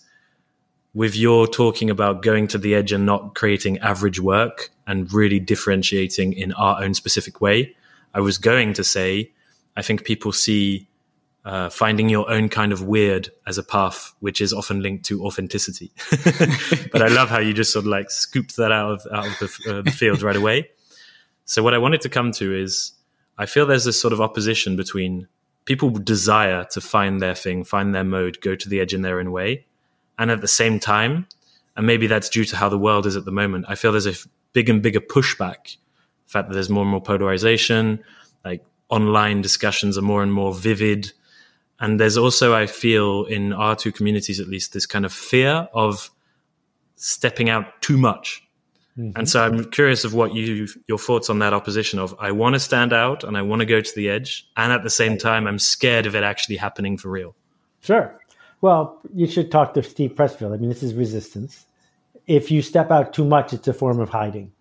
with 0.92 1.14
your 1.14 1.46
talking 1.46 1.90
about 1.90 2.22
going 2.22 2.48
to 2.48 2.58
the 2.58 2.74
edge 2.74 2.92
and 2.92 3.06
not 3.06 3.34
creating 3.34 3.78
average 3.78 4.18
work 4.18 4.70
and 4.86 5.12
really 5.12 5.38
differentiating 5.38 6.32
in 6.32 6.52
our 6.54 6.82
own 6.82 6.94
specific 6.94 7.40
way, 7.40 7.76
I 8.14 8.20
was 8.20 8.38
going 8.38 8.72
to 8.74 8.84
say 8.84 9.30
I 9.76 9.82
think 9.82 10.04
people 10.04 10.32
see 10.32 10.88
uh, 11.46 11.70
finding 11.70 12.08
your 12.08 12.28
own 12.28 12.48
kind 12.48 12.72
of 12.72 12.82
weird 12.82 13.30
as 13.46 13.56
a 13.56 13.62
path, 13.62 14.12
which 14.18 14.40
is 14.40 14.52
often 14.52 14.82
linked 14.82 15.04
to 15.04 15.24
authenticity. 15.24 15.92
but 16.90 17.02
I 17.02 17.06
love 17.06 17.28
how 17.28 17.38
you 17.38 17.54
just 17.54 17.72
sort 17.72 17.84
of 17.84 17.88
like 17.88 18.10
scooped 18.10 18.56
that 18.56 18.72
out 18.72 18.90
of, 18.90 19.06
out 19.12 19.26
of 19.26 19.38
the, 19.38 19.78
uh, 19.78 19.82
the 19.82 19.92
field 19.92 20.22
right 20.22 20.34
away. 20.34 20.68
So 21.44 21.62
what 21.62 21.72
I 21.72 21.78
wanted 21.78 22.00
to 22.00 22.08
come 22.08 22.32
to 22.32 22.52
is 22.52 22.90
I 23.38 23.46
feel 23.46 23.64
there's 23.64 23.84
this 23.84 24.00
sort 24.00 24.12
of 24.12 24.20
opposition 24.20 24.74
between 24.74 25.28
people 25.66 25.90
desire 25.90 26.64
to 26.72 26.80
find 26.80 27.22
their 27.22 27.36
thing, 27.36 27.62
find 27.62 27.94
their 27.94 28.02
mode, 28.02 28.40
go 28.40 28.56
to 28.56 28.68
the 28.68 28.80
edge 28.80 28.92
in 28.92 29.02
their 29.02 29.20
own 29.20 29.30
way. 29.30 29.66
And 30.18 30.32
at 30.32 30.40
the 30.40 30.48
same 30.48 30.80
time, 30.80 31.28
and 31.76 31.86
maybe 31.86 32.08
that's 32.08 32.28
due 32.28 32.44
to 32.44 32.56
how 32.56 32.68
the 32.68 32.78
world 32.78 33.06
is 33.06 33.14
at 33.14 33.24
the 33.24 33.30
moment, 33.30 33.66
I 33.68 33.76
feel 33.76 33.92
there's 33.92 34.06
a 34.06 34.14
big 34.52 34.68
and 34.68 34.82
bigger 34.82 35.00
pushback. 35.00 35.76
The 36.26 36.30
fact 36.32 36.48
that 36.48 36.54
there's 36.54 36.70
more 36.70 36.82
and 36.82 36.90
more 36.90 37.00
polarization, 37.00 38.02
like 38.44 38.64
online 38.88 39.42
discussions 39.42 39.96
are 39.96 40.02
more 40.02 40.24
and 40.24 40.32
more 40.32 40.52
vivid. 40.52 41.12
And 41.78 42.00
there's 42.00 42.16
also, 42.16 42.54
I 42.54 42.66
feel, 42.66 43.24
in 43.24 43.52
our 43.52 43.76
two 43.76 43.92
communities 43.92 44.40
at 44.40 44.48
least, 44.48 44.72
this 44.72 44.86
kind 44.86 45.04
of 45.04 45.12
fear 45.12 45.68
of 45.74 46.10
stepping 46.96 47.50
out 47.50 47.82
too 47.82 47.98
much. 47.98 48.42
And 49.14 49.28
so 49.28 49.44
I'm 49.44 49.70
curious 49.70 50.04
of 50.04 50.14
what 50.14 50.34
you 50.34 50.66
your 50.88 50.96
thoughts 50.96 51.28
on 51.28 51.38
that 51.40 51.52
opposition 51.52 51.98
of 51.98 52.14
I 52.18 52.32
want 52.32 52.54
to 52.54 52.58
stand 52.58 52.94
out 52.94 53.24
and 53.24 53.36
I 53.36 53.42
want 53.42 53.60
to 53.60 53.66
go 53.66 53.82
to 53.82 53.94
the 53.94 54.08
edge, 54.08 54.48
and 54.56 54.72
at 54.72 54.84
the 54.84 54.88
same 54.88 55.18
time 55.18 55.46
I'm 55.46 55.58
scared 55.58 56.06
of 56.06 56.16
it 56.16 56.22
actually 56.22 56.56
happening 56.56 56.96
for 56.96 57.10
real. 57.10 57.36
Sure. 57.82 58.18
Well, 58.62 58.98
you 59.14 59.26
should 59.26 59.50
talk 59.52 59.74
to 59.74 59.82
Steve 59.82 60.14
Pressfield. 60.14 60.54
I 60.54 60.56
mean, 60.56 60.70
this 60.70 60.82
is 60.82 60.94
resistance. 60.94 61.66
If 62.26 62.50
you 62.50 62.62
step 62.62 62.90
out 62.90 63.12
too 63.12 63.26
much, 63.26 63.52
it's 63.52 63.68
a 63.68 63.74
form 63.74 64.00
of 64.00 64.08
hiding 64.08 64.52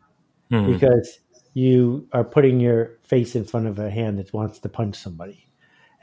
Hmm. 0.51 0.69
because 0.69 1.17
you 1.53 2.05
are 2.11 2.25
putting 2.25 2.59
your 2.59 2.97
face 3.03 3.37
in 3.37 3.45
front 3.45 3.67
of 3.67 3.79
a 3.79 3.89
hand 3.89 4.19
that 4.19 4.33
wants 4.33 4.59
to 4.59 4.67
punch 4.67 4.97
somebody. 4.97 5.47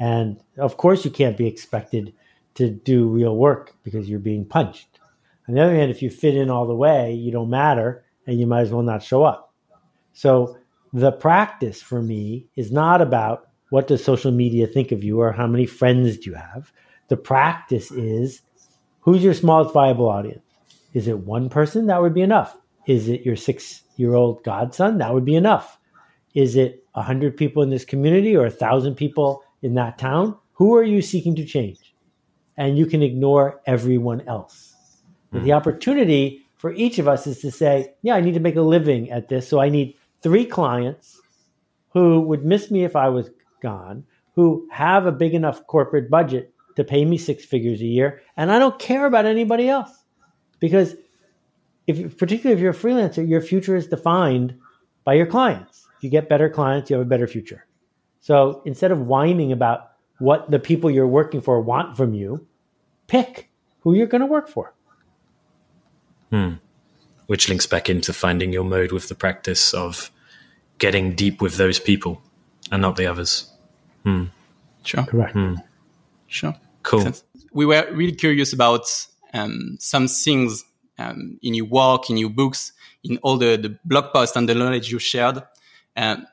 And 0.03 0.41
of 0.59 0.79
course, 0.79 1.05
you 1.05 1.13
can't 1.13 1.37
be 1.37 1.47
expected 1.47 2.13
to 2.55 2.71
do 2.71 3.07
real 3.07 3.37
work 3.37 3.77
because 3.85 4.09
you're 4.09 4.19
being 4.19 4.45
punched. 4.45 4.99
On 5.47 5.55
the 5.55 5.63
other 5.63 5.77
hand, 5.77 5.93
if 5.93 6.03
you 6.03 6.11
fit 6.11 6.35
in 6.35 6.51
all 6.51 6.67
the 6.67 6.75
way, 6.75 7.15
you 7.15 7.31
don't 7.31 7.49
matter 7.49 8.03
and 8.27 8.41
you 8.41 8.49
might 8.49 8.63
as 8.63 8.73
well 8.73 8.83
not 8.83 9.05
show 9.05 9.23
up. 9.23 9.55
So 10.13 10.59
the 10.93 11.13
practice 11.13 11.81
for 11.81 12.03
me 12.03 12.49
is 12.57 12.73
not 12.73 13.01
about 13.01 13.49
what 13.71 13.87
does 13.87 14.03
social 14.03 14.33
media 14.33 14.67
think 14.67 14.91
of 14.91 15.05
you 15.05 15.21
or 15.21 15.31
how 15.31 15.47
many 15.47 15.67
friends 15.67 16.19
do 16.19 16.31
you 16.31 16.37
have. 16.37 16.73
The 17.07 17.17
practice 17.17 17.93
is 17.93 18.43
who's 19.03 19.23
your 19.23 19.35
smallest 19.35 19.73
viable 19.73 20.09
audience? 20.09 20.43
Is 20.95 21.07
it 21.07 21.21
one 21.21 21.49
person? 21.49 21.87
That 21.87 22.03
would 22.03 22.13
be 22.13 22.23
enough. 22.23 22.59
Is 22.89 23.09
it 23.09 23.25
your 23.25 23.37
six 23.37 23.85
year 23.99 24.15
old 24.15 24.43
godson? 24.43 24.99
That 24.99 25.15
would 25.15 25.25
be 25.25 25.37
enough. 25.37 25.79
Is 26.35 26.57
it 26.57 26.85
a 26.97 27.03
hundred 27.03 27.37
people 27.37 27.63
in 27.63 27.71
this 27.71 27.85
community 27.85 28.37
or 28.37 28.47
a 28.47 28.51
thousand 28.51 28.97
people 28.97 29.45
in 29.63 29.75
that 29.75 29.99
town? 29.99 30.37
Who 30.55 30.77
are 30.77 30.83
you 30.83 31.03
seeking 31.03 31.35
to 31.37 31.45
change? 31.45 31.95
And 32.57 32.77
you 32.77 32.87
can 32.87 33.03
ignore 33.03 33.61
everyone 33.67 34.21
else. 34.29 34.75
But 35.31 35.45
the 35.45 35.51
hmm. 35.51 35.57
opportunity 35.57 36.47
for 36.57 36.73
each 36.75 36.99
of 36.99 37.09
us 37.09 37.27
is 37.27 37.41
to 37.41 37.51
say, 37.51 37.95
yeah, 38.03 38.15
I 38.15 38.21
need 38.21 38.35
to 38.35 38.41
make 38.41 38.57
a 38.57 38.63
living 38.63 39.11
at 39.11 39.29
this. 39.29 39.49
So 39.49 39.61
I 39.61 39.69
need 39.69 39.97
three 40.23 40.45
clients 40.45 41.21
who 41.93 42.21
would 42.21 42.45
miss 42.45 42.71
me 42.71 42.85
if 42.85 42.95
I 42.95 43.09
was 43.09 43.31
gone, 43.61 44.05
who 44.35 44.67
have 44.71 45.07
a 45.07 45.13
big 45.13 45.35
enough 45.35 45.67
corporate 45.67 46.11
budget 46.11 46.53
to 46.77 46.85
pay 46.85 47.05
me 47.05 47.19
six 47.19 47.45
figures 47.45 47.81
a 47.81 47.87
year. 47.87 48.21
And 48.37 48.53
I 48.53 48.59
don't 48.59 48.79
care 48.79 49.07
about 49.07 49.27
anybody 49.27 49.69
else 49.69 49.91
because 50.61 50.95
if 51.87 52.17
particularly 52.17 52.57
if 52.57 52.63
you're 52.63 52.73
a 52.73 52.75
freelancer, 52.75 53.29
your 53.29 53.41
future 53.41 53.77
is 53.77 53.89
defined 53.89 54.55
by 55.05 55.15
your 55.15 55.27
clients. 55.27 55.87
If 55.97 56.05
you 56.05 56.11
get 56.11 56.29
better 56.29 56.49
clients, 56.49 56.91
you 56.91 56.97
have 56.97 57.07
a 57.07 57.09
better 57.09 57.27
future. 57.27 57.67
So 58.23 58.63
instead 58.65 58.93
of 58.93 59.01
whining 59.01 59.53
about 59.53 59.91
what 60.19 60.51
the 60.51 60.61
people 60.61 60.91
you're 60.91 61.09
working 61.09 61.41
for 61.41 61.61
want 61.61 61.97
from 61.97 62.15
you, 62.15 62.47
pick 63.09 63.51
who 63.81 63.95
you're 63.95 64.07
going 64.07 64.21
to 64.21 64.27
work 64.27 64.49
for. 64.49 64.73
Hmm. 66.31 66.55
Which 67.27 67.49
links 67.49 67.67
back 67.67 67.91
into 67.91 68.13
finding 68.13 68.53
your 68.53 68.65
mode 68.65 68.93
with 68.93 69.09
the 69.09 69.17
practice 69.17 69.75
of 69.75 70.11
getting 70.79 71.15
deep 71.15 71.43
with 71.43 71.57
those 71.57 71.81
people 71.81 72.23
and 72.71 72.81
not 72.81 72.97
the 72.97 73.07
others. 73.07 73.51
Hmm. 74.05 74.27
Sure. 74.85 75.03
Correct. 75.05 75.37
Sure. 76.29 76.55
Cool. 76.85 77.13
We 77.53 77.67
were 77.67 77.89
really 77.93 78.13
curious 78.13 78.53
about 78.53 78.87
um, 79.35 79.77
some 79.81 80.07
things 80.07 80.65
um, 80.99 81.39
in 81.43 81.55
your 81.55 81.67
work, 81.67 82.09
in 82.09 82.17
your 82.17 82.31
books, 82.31 82.73
in 83.03 83.19
all 83.19 83.37
the, 83.37 83.57
the 83.57 83.79
blog 83.85 84.13
posts 84.13 84.37
and 84.37 84.49
the 84.49 84.55
knowledge 84.55 84.93
you 84.93 85.01
shared. 85.01 85.43
Um, 85.97 86.27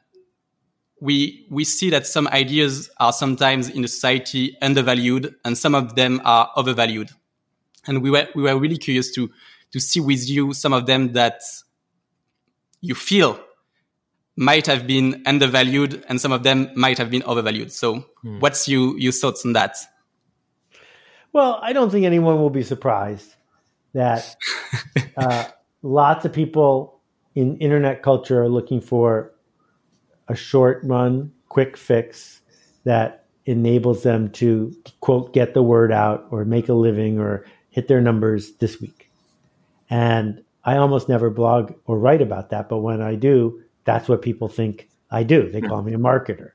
we 1.01 1.46
we 1.50 1.63
see 1.63 1.89
that 1.89 2.06
some 2.06 2.27
ideas 2.27 2.89
are 3.00 3.13
sometimes 3.13 3.70
in 3.70 3.82
the 3.82 3.88
society 3.88 4.58
undervalued, 4.62 5.36
and 5.46 5.58
some 5.58 5.75
of 5.75 5.96
them 5.96 6.22
are 6.25 6.50
overvalued. 6.56 7.10
And 7.88 8.01
we 8.01 8.12
were 8.12 8.27
we 8.36 8.44
were 8.44 8.58
really 8.58 8.77
curious 8.77 9.12
to 9.12 9.29
to 9.72 9.79
see 9.79 10.00
with 10.00 10.27
you 10.29 10.53
some 10.53 10.74
of 10.74 10.86
them 10.86 11.13
that 11.13 11.41
you 12.82 12.96
feel 12.96 13.39
might 14.36 14.65
have 14.68 14.88
been 14.88 15.22
undervalued, 15.25 16.03
and 16.08 16.20
some 16.20 16.32
of 16.32 16.44
them 16.44 16.70
might 16.75 16.98
have 16.98 17.10
been 17.10 17.24
overvalued. 17.24 17.72
So, 17.72 18.06
what's 18.39 18.68
you 18.68 18.98
your 18.98 19.12
thoughts 19.12 19.46
on 19.46 19.53
that? 19.53 19.77
Well, 21.32 21.60
I 21.62 21.74
don't 21.74 21.91
think 21.91 22.06
anyone 22.06 22.39
will 22.39 22.50
be 22.50 22.63
surprised 22.63 23.36
that 23.94 24.36
uh, 25.18 25.46
lots 25.84 26.25
of 26.25 26.34
people 26.34 27.01
in 27.36 27.58
internet 27.58 28.01
culture 28.01 28.41
are 28.41 28.50
looking 28.50 28.82
for 28.82 29.32
a 30.29 30.36
short 30.36 30.81
run, 30.83 31.31
quick 31.50 31.75
fix 31.75 32.41
that 32.86 33.25
enables 33.45 34.03
them 34.03 34.29
to, 34.31 34.74
quote, 35.01 35.33
get 35.33 35.53
the 35.53 35.63
word 35.63 35.91
out 35.91 36.27
or 36.31 36.45
make 36.45 36.69
a 36.69 36.74
living 36.74 37.19
or 37.19 37.45
hit 37.71 37.88
their 37.88 38.01
numbers 38.01 38.53
this 38.57 38.79
week. 38.79 39.12
And 39.89 40.43
I 40.63 40.77
almost 40.77 41.09
never 41.09 41.29
blog 41.29 41.74
or 41.86 41.98
write 41.98 42.21
about 42.21 42.51
that. 42.51 42.69
But 42.69 42.79
when 42.79 43.01
I 43.01 43.15
do, 43.15 43.62
that's 43.86 44.07
what 44.07 44.21
people 44.21 44.48
think 44.48 44.88
I 45.09 45.24
do. 45.24 45.50
They 45.50 45.62
call 45.62 45.81
me 45.81 45.93
a 45.93 45.98
marketer. 45.98 46.51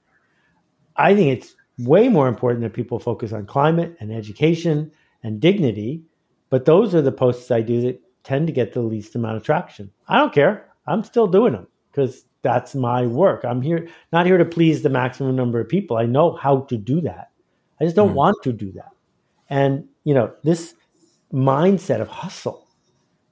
I 0.97 1.15
think 1.15 1.37
it's 1.37 1.55
way 1.79 2.09
more 2.09 2.29
important 2.29 2.63
that 2.63 2.73
people 2.73 3.01
focus 3.01 3.33
on 3.33 3.47
climate 3.47 3.97
and 3.99 4.13
education 4.13 4.93
and 5.25 5.41
dignity. 5.41 6.03
But 6.51 6.65
those 6.65 6.95
are 6.95 7.03
the 7.03 7.11
posts 7.11 7.51
I 7.51 7.63
do 7.63 7.81
that 7.83 8.01
tend 8.23 8.47
to 8.47 8.53
get 8.53 8.73
the 8.73 8.83
least 8.83 9.17
amount 9.17 9.37
of 9.37 9.43
traction. 9.43 9.91
I 10.07 10.19
don't 10.19 10.33
care. 10.33 10.69
I'm 10.87 11.03
still 11.03 11.27
doing 11.27 11.55
them 11.55 11.67
because 11.91 12.25
that's 12.45 12.77
my 12.77 13.07
work. 13.07 13.45
I'm 13.45 13.61
here 13.61 13.89
not 14.13 14.27
here 14.27 14.39
to 14.39 14.45
please 14.45 14.83
the 14.83 14.89
maximum 14.89 15.35
number 15.35 15.59
of 15.59 15.69
people. 15.69 15.97
I 15.97 16.07
know 16.07 16.37
how 16.37 16.61
to 16.61 16.77
do 16.77 17.01
that. 17.01 17.33
I 17.81 17.85
just 17.85 17.97
don't 17.97 18.15
want 18.15 18.37
to 18.45 18.53
do 18.53 18.71
that. 18.73 18.93
And 19.51 19.89
you 20.05 20.15
know, 20.15 20.33
this 20.45 20.75
mindset 21.33 22.01
of 22.01 22.07
hustle 22.07 22.69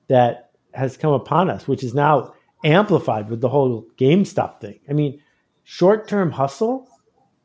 that 0.08 0.50
has 0.74 0.96
come 0.96 1.12
upon 1.12 1.48
us, 1.50 1.68
which 1.68 1.84
is 1.84 1.94
now 1.94 2.34
amplified 2.64 3.30
with 3.30 3.40
the 3.40 3.48
whole 3.48 3.86
GameStop 3.96 4.60
thing. 4.60 4.80
I 4.88 4.92
mean, 4.94 5.20
short-term 5.62 6.32
hustle 6.32 6.88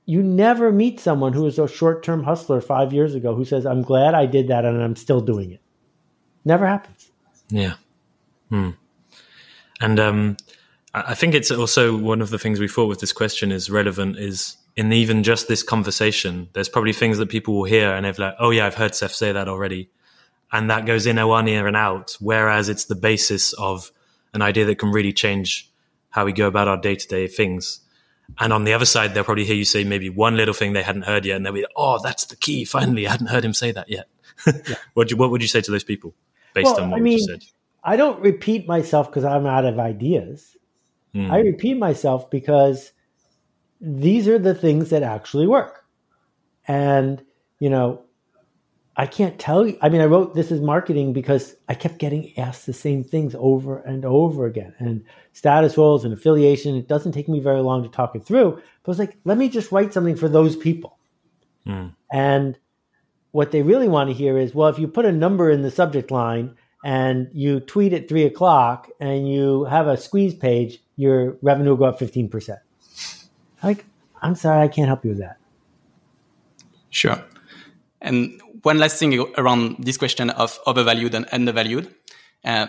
you 0.07 0.23
never 0.23 0.71
meet 0.71 1.01
someone 1.01 1.33
who 1.33 1.45
is 1.45 1.59
a 1.59 1.67
short-term 1.67 2.23
hustler 2.23 2.61
five 2.61 2.93
years 2.93 3.13
ago 3.13 3.35
who 3.35 3.43
says, 3.43 3.65
"I'm 3.65 3.81
glad 3.81 4.13
I 4.13 4.25
did 4.25 4.47
that 4.47 4.63
and 4.63 4.81
I'm 4.81 4.95
still 4.95 5.19
doing 5.19 5.51
it." 5.51 5.61
Never 6.45 6.65
happens. 6.65 7.11
Yeah. 7.49 7.73
Hmm. 8.49 8.71
And 9.81 9.99
um, 9.99 10.37
I 10.93 11.15
think 11.15 11.33
it's 11.33 11.51
also 11.51 11.95
one 11.95 12.21
of 12.21 12.29
the 12.29 12.39
things 12.39 12.59
we 12.59 12.67
thought 12.67 12.87
with 12.87 12.99
this 12.99 13.13
question 13.13 13.51
is 13.51 13.69
relevant 13.69 14.17
is 14.17 14.57
in 14.75 14.91
even 14.93 15.23
just 15.23 15.47
this 15.47 15.63
conversation, 15.63 16.49
there's 16.53 16.69
probably 16.69 16.93
things 16.93 17.17
that 17.17 17.29
people 17.29 17.55
will 17.55 17.65
hear 17.65 17.93
and 17.93 18.05
they're 18.05 18.13
like, 18.17 18.35
oh, 18.39 18.51
yeah, 18.51 18.65
I've 18.65 18.75
heard 18.75 18.95
Seth 18.95 19.13
say 19.13 19.31
that 19.31 19.47
already. 19.47 19.89
And 20.51 20.69
that 20.69 20.85
goes 20.85 21.05
in 21.05 21.17
one 21.27 21.47
ear 21.47 21.67
and 21.67 21.75
out, 21.75 22.15
whereas 22.19 22.69
it's 22.69 22.85
the 22.85 22.95
basis 22.95 23.53
of 23.53 23.91
an 24.33 24.41
idea 24.41 24.65
that 24.65 24.79
can 24.79 24.91
really 24.91 25.13
change 25.13 25.69
how 26.09 26.25
we 26.25 26.31
go 26.31 26.47
about 26.47 26.67
our 26.67 26.77
day 26.77 26.95
to 26.95 27.07
day 27.07 27.27
things. 27.27 27.81
And 28.39 28.53
on 28.53 28.63
the 28.63 28.73
other 28.73 28.85
side, 28.85 29.13
they'll 29.13 29.23
probably 29.23 29.45
hear 29.45 29.55
you 29.55 29.65
say 29.65 29.83
maybe 29.83 30.09
one 30.09 30.37
little 30.37 30.53
thing 30.53 30.73
they 30.73 30.83
hadn't 30.83 31.03
heard 31.03 31.25
yet, 31.25 31.37
and 31.37 31.45
they'll 31.45 31.53
be, 31.53 31.61
like, 31.61 31.71
oh, 31.75 31.99
that's 32.03 32.25
the 32.25 32.35
key. 32.35 32.65
Finally, 32.65 33.07
I 33.07 33.11
hadn't 33.11 33.27
heard 33.27 33.45
him 33.45 33.53
say 33.53 33.71
that 33.71 33.89
yet. 33.89 34.07
what, 34.93 35.09
you, 35.09 35.17
what 35.17 35.31
would 35.31 35.41
you 35.41 35.47
say 35.47 35.61
to 35.61 35.71
those 35.71 35.83
people 35.83 36.13
based 36.53 36.65
Well, 36.75 36.83
on 36.83 36.89
what 36.91 36.97
I 36.97 36.99
you 36.99 37.03
mean, 37.03 37.17
just 37.17 37.29
said? 37.29 37.43
I 37.83 37.95
don't 37.95 38.19
repeat 38.21 38.67
myself 38.67 39.09
because 39.09 39.23
I'm 39.23 39.45
out 39.45 39.65
of 39.65 39.79
ideas. 39.79 40.56
Hmm. 41.17 41.31
I 41.31 41.39
repeat 41.39 41.79
myself 41.79 42.29
because 42.29 42.91
these 43.81 44.27
are 44.27 44.37
the 44.37 44.53
things 44.53 44.91
that 44.91 45.01
actually 45.01 45.47
work. 45.47 45.83
And, 46.67 47.23
you 47.59 47.71
know, 47.71 48.03
I 48.95 49.07
can't 49.07 49.39
tell 49.39 49.65
you. 49.65 49.79
I 49.81 49.89
mean, 49.89 50.01
I 50.01 50.05
wrote 50.05 50.35
this 50.35 50.51
is 50.51 50.61
marketing 50.61 51.13
because 51.13 51.55
I 51.67 51.73
kept 51.73 51.97
getting 51.97 52.37
asked 52.37 52.67
the 52.67 52.73
same 52.73 53.03
things 53.03 53.35
over 53.39 53.79
and 53.79 54.05
over 54.05 54.45
again. 54.45 54.75
And 54.77 55.03
status 55.33 55.75
roles 55.75 56.05
and 56.05 56.13
affiliation, 56.13 56.75
it 56.75 56.87
doesn't 56.87 57.13
take 57.13 57.27
me 57.27 57.39
very 57.39 57.61
long 57.61 57.81
to 57.81 57.89
talk 57.89 58.15
it 58.15 58.23
through. 58.23 58.51
But 58.51 58.61
I 58.85 58.91
was 58.91 58.99
like, 58.99 59.17
let 59.23 59.39
me 59.39 59.49
just 59.49 59.71
write 59.71 59.93
something 59.93 60.15
for 60.15 60.29
those 60.29 60.55
people. 60.55 60.99
Mm. 61.65 61.95
And 62.11 62.59
what 63.31 63.49
they 63.49 63.63
really 63.63 63.87
want 63.87 64.11
to 64.11 64.15
hear 64.15 64.37
is, 64.37 64.53
well, 64.53 64.69
if 64.69 64.77
you 64.77 64.87
put 64.87 65.05
a 65.05 65.11
number 65.11 65.49
in 65.49 65.63
the 65.63 65.71
subject 65.71 66.11
line 66.11 66.55
and 66.87 67.29
you 67.33 67.59
tweet 67.59 67.91
at 67.91 68.07
three 68.07 68.23
o'clock 68.23 68.89
and 69.01 69.29
you 69.29 69.65
have 69.65 69.87
a 69.87 69.97
squeeze 69.97 70.33
page, 70.33 70.81
your 70.95 71.37
revenue 71.41 71.71
will 71.71 71.77
go 71.77 71.83
up 71.83 71.99
15%. 71.99 72.57
Like, 73.61 73.83
I'm 74.21 74.35
sorry, 74.35 74.61
I 74.61 74.69
can't 74.69 74.87
help 74.87 75.03
you 75.03 75.09
with 75.09 75.19
that. 75.19 75.35
Sure. 76.89 77.21
And 77.99 78.41
one 78.61 78.77
last 78.77 78.99
thing 78.99 79.19
around 79.37 79.83
this 79.83 79.97
question 79.97 80.29
of 80.29 80.57
overvalued 80.65 81.13
and 81.13 81.27
undervalued. 81.33 81.93
Uh, 82.45 82.67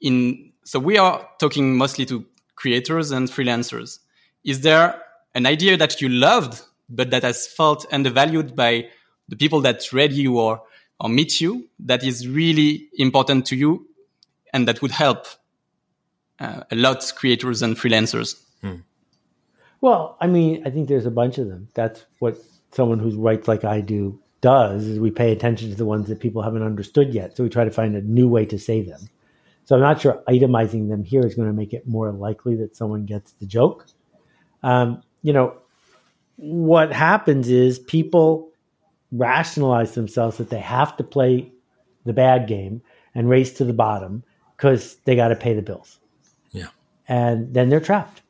in 0.00 0.52
so 0.64 0.78
we 0.78 0.96
are 0.96 1.28
talking 1.38 1.76
mostly 1.76 2.06
to 2.06 2.24
creators 2.56 3.10
and 3.10 3.28
freelancers. 3.28 3.98
Is 4.42 4.62
there 4.62 5.02
an 5.34 5.44
idea 5.44 5.76
that 5.76 6.00
you 6.00 6.08
loved 6.08 6.62
but 6.88 7.10
that 7.10 7.22
has 7.22 7.46
felt 7.46 7.84
undervalued 7.92 8.56
by 8.56 8.88
the 9.28 9.36
people 9.36 9.60
that 9.60 9.92
read 9.92 10.14
you 10.14 10.38
or 10.38 10.62
or 11.00 11.08
meet 11.08 11.40
you 11.40 11.68
that 11.80 12.02
is 12.02 12.26
really 12.28 12.88
important 12.98 13.46
to 13.46 13.56
you 13.56 13.86
and 14.52 14.68
that 14.68 14.80
would 14.82 14.92
help 14.92 15.26
uh, 16.38 16.62
a 16.70 16.76
lot 16.76 17.12
creators 17.16 17.62
and 17.62 17.76
freelancers? 17.76 18.40
Hmm. 18.60 18.76
Well, 19.80 20.16
I 20.20 20.26
mean, 20.26 20.66
I 20.66 20.70
think 20.70 20.88
there's 20.88 21.06
a 21.06 21.10
bunch 21.10 21.38
of 21.38 21.48
them. 21.48 21.68
That's 21.74 22.04
what 22.18 22.38
someone 22.72 22.98
who 22.98 23.20
writes 23.20 23.46
like 23.48 23.64
I 23.64 23.80
do 23.80 24.18
does 24.40 24.86
is 24.86 24.98
we 24.98 25.10
pay 25.10 25.32
attention 25.32 25.70
to 25.70 25.74
the 25.74 25.86
ones 25.86 26.08
that 26.08 26.20
people 26.20 26.42
haven't 26.42 26.62
understood 26.62 27.14
yet. 27.14 27.36
So 27.36 27.44
we 27.44 27.50
try 27.50 27.64
to 27.64 27.70
find 27.70 27.96
a 27.96 28.02
new 28.02 28.28
way 28.28 28.44
to 28.46 28.58
say 28.58 28.82
them. 28.82 29.08
So 29.64 29.74
I'm 29.74 29.80
not 29.80 30.00
sure 30.00 30.22
itemizing 30.28 30.88
them 30.90 31.02
here 31.02 31.26
is 31.26 31.34
going 31.34 31.48
to 31.48 31.54
make 31.54 31.72
it 31.72 31.88
more 31.88 32.12
likely 32.12 32.54
that 32.56 32.76
someone 32.76 33.06
gets 33.06 33.32
the 33.32 33.46
joke. 33.46 33.86
Um, 34.62 35.02
you 35.22 35.32
know, 35.32 35.54
what 36.36 36.92
happens 36.92 37.48
is 37.48 37.78
people 37.78 38.50
rationalize 39.14 39.94
themselves 39.94 40.38
that 40.38 40.50
they 40.50 40.58
have 40.58 40.96
to 40.96 41.04
play 41.04 41.50
the 42.04 42.12
bad 42.12 42.46
game 42.46 42.82
and 43.14 43.28
race 43.28 43.52
to 43.54 43.64
the 43.64 43.72
bottom 43.72 44.22
because 44.56 44.96
they 45.04 45.16
got 45.16 45.28
to 45.28 45.36
pay 45.36 45.54
the 45.54 45.62
bills. 45.62 46.00
Yeah. 46.50 46.68
And 47.08 47.54
then 47.54 47.68
they're 47.68 47.80
trapped. 47.80 48.22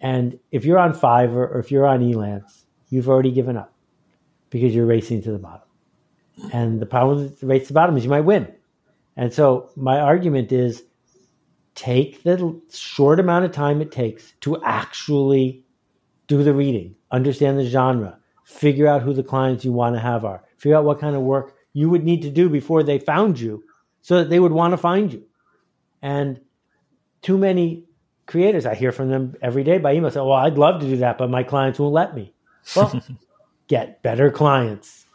And 0.00 0.38
if 0.50 0.64
you're 0.64 0.78
on 0.78 0.92
Fiverr 0.92 1.50
or 1.50 1.58
if 1.58 1.70
you're 1.70 1.86
on 1.86 2.00
Elance, 2.00 2.64
you've 2.90 3.08
already 3.08 3.30
given 3.30 3.56
up 3.56 3.72
because 4.50 4.74
you're 4.74 4.86
racing 4.86 5.22
to 5.22 5.32
the 5.32 5.38
bottom. 5.38 5.66
And 6.52 6.80
the 6.80 6.86
problem 6.86 7.18
with 7.18 7.40
the 7.40 7.46
race 7.46 7.62
to 7.62 7.68
the 7.68 7.74
bottom 7.74 7.96
is 7.96 8.04
you 8.04 8.10
might 8.10 8.20
win. 8.20 8.52
And 9.16 9.32
so 9.32 9.70
my 9.76 10.00
argument 10.00 10.52
is 10.52 10.82
take 11.74 12.22
the 12.22 12.60
short 12.72 13.20
amount 13.20 13.44
of 13.44 13.52
time 13.52 13.80
it 13.80 13.92
takes 13.92 14.32
to 14.40 14.62
actually 14.62 15.64
do 16.26 16.42
the 16.42 16.54
reading, 16.54 16.94
understand 17.10 17.58
the 17.58 17.64
genre, 17.64 18.18
figure 18.44 18.86
out 18.86 19.02
who 19.02 19.12
the 19.12 19.22
clients 19.22 19.64
you 19.64 19.72
want 19.72 19.96
to 19.96 20.00
have 20.00 20.24
are, 20.24 20.42
figure 20.58 20.76
out 20.76 20.84
what 20.84 21.00
kind 21.00 21.16
of 21.16 21.22
work 21.22 21.54
you 21.72 21.90
would 21.90 22.04
need 22.04 22.22
to 22.22 22.30
do 22.30 22.48
before 22.48 22.82
they 22.82 22.98
found 22.98 23.40
you 23.40 23.64
so 24.02 24.18
that 24.18 24.30
they 24.30 24.38
would 24.38 24.52
want 24.52 24.72
to 24.72 24.76
find 24.76 25.12
you. 25.12 25.24
And 26.02 26.40
too 27.22 27.38
many 27.38 27.84
creators, 28.26 28.66
I 28.66 28.74
hear 28.74 28.92
from 28.92 29.10
them 29.10 29.34
every 29.42 29.64
day 29.64 29.78
by 29.78 29.94
email 29.94 30.10
say, 30.10 30.20
Well, 30.20 30.32
I'd 30.32 30.58
love 30.58 30.80
to 30.80 30.86
do 30.86 30.98
that, 30.98 31.18
but 31.18 31.30
my 31.30 31.42
clients 31.42 31.78
won't 31.78 31.94
let 31.94 32.14
me. 32.14 32.32
Well, 32.76 33.02
get 33.68 34.02
better 34.02 34.30
clients. 34.30 35.06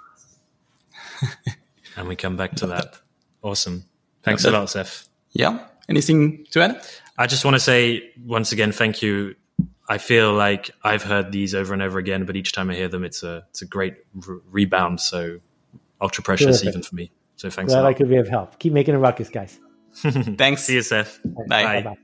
and 1.95 2.07
we 2.07 2.15
come 2.15 2.35
back 2.35 2.55
to 2.55 2.67
that. 2.67 2.99
Awesome. 3.41 3.85
Thanks 4.23 4.43
a 4.43 4.51
lot, 4.51 4.69
Seth. 4.69 5.07
Yeah. 5.31 5.65
Anything 5.87 6.45
to 6.51 6.61
add? 6.61 6.85
I 7.17 7.27
just 7.27 7.45
want 7.45 7.55
to 7.55 7.59
say 7.59 8.11
once 8.25 8.51
again, 8.51 8.71
thank 8.71 9.01
you. 9.01 9.35
I 9.89 9.97
feel 9.97 10.31
like 10.33 10.71
I've 10.83 11.03
heard 11.03 11.31
these 11.31 11.55
over 11.55 11.73
and 11.73 11.81
over 11.81 11.97
again, 11.97 12.25
but 12.25 12.35
each 12.35 12.51
time 12.51 12.69
I 12.69 12.75
hear 12.75 12.87
them, 12.89 13.03
it's 13.03 13.23
a 13.23 13.43
it's 13.49 13.63
a 13.63 13.65
great 13.65 13.95
re- 14.13 14.39
rebound. 14.51 14.99
So 14.99 15.39
ultra 15.99 16.23
precious 16.23 16.61
Terrific. 16.61 16.67
even 16.69 16.83
for 16.83 16.95
me. 16.95 17.11
So 17.35 17.49
thanks. 17.49 17.73
Glad 17.73 17.85
I 17.85 17.93
could 17.93 18.09
be 18.09 18.17
of 18.17 18.27
help. 18.29 18.59
Keep 18.59 18.73
making 18.73 18.95
a 18.95 18.99
ruckus, 18.99 19.29
guys. 19.29 19.59
thanks. 20.37 20.63
See 20.63 20.75
you, 20.75 20.83
Seth. 20.83 21.19
Bye. 21.47 21.63
Bye. 21.63 21.81
Bye. 21.81 21.97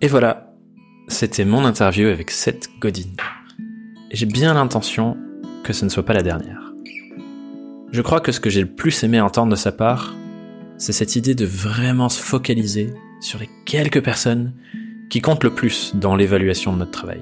Et 0.00 0.08
voilà, 0.08 0.50
c'était 1.08 1.44
mon 1.44 1.66
interview 1.66 2.08
avec 2.08 2.30
Seth 2.30 2.68
Godin. 2.80 3.16
j'ai 4.12 4.26
bien 4.26 4.54
l'intention 4.54 5.16
que 5.62 5.72
ce 5.74 5.84
ne 5.84 5.90
soit 5.90 6.04
pas 6.04 6.14
la 6.14 6.22
dernière. 6.22 6.72
Je 7.92 8.00
crois 8.02 8.20
que 8.20 8.32
ce 8.32 8.40
que 8.40 8.48
j'ai 8.50 8.60
le 8.62 8.70
plus 8.70 9.02
aimé 9.04 9.20
entendre 9.20 9.50
de 9.50 9.56
sa 9.56 9.72
part, 9.72 10.14
c'est 10.78 10.92
cette 10.92 11.16
idée 11.16 11.34
de 11.34 11.44
vraiment 11.44 12.08
se 12.08 12.22
focaliser 12.22 12.94
sur 13.20 13.38
les 13.38 13.50
quelques 13.66 14.02
personnes 14.02 14.54
qui 15.10 15.20
comptent 15.20 15.44
le 15.44 15.50
plus 15.50 15.94
dans 15.96 16.14
l'évaluation 16.14 16.72
de 16.72 16.78
notre 16.78 16.92
travail. 16.92 17.20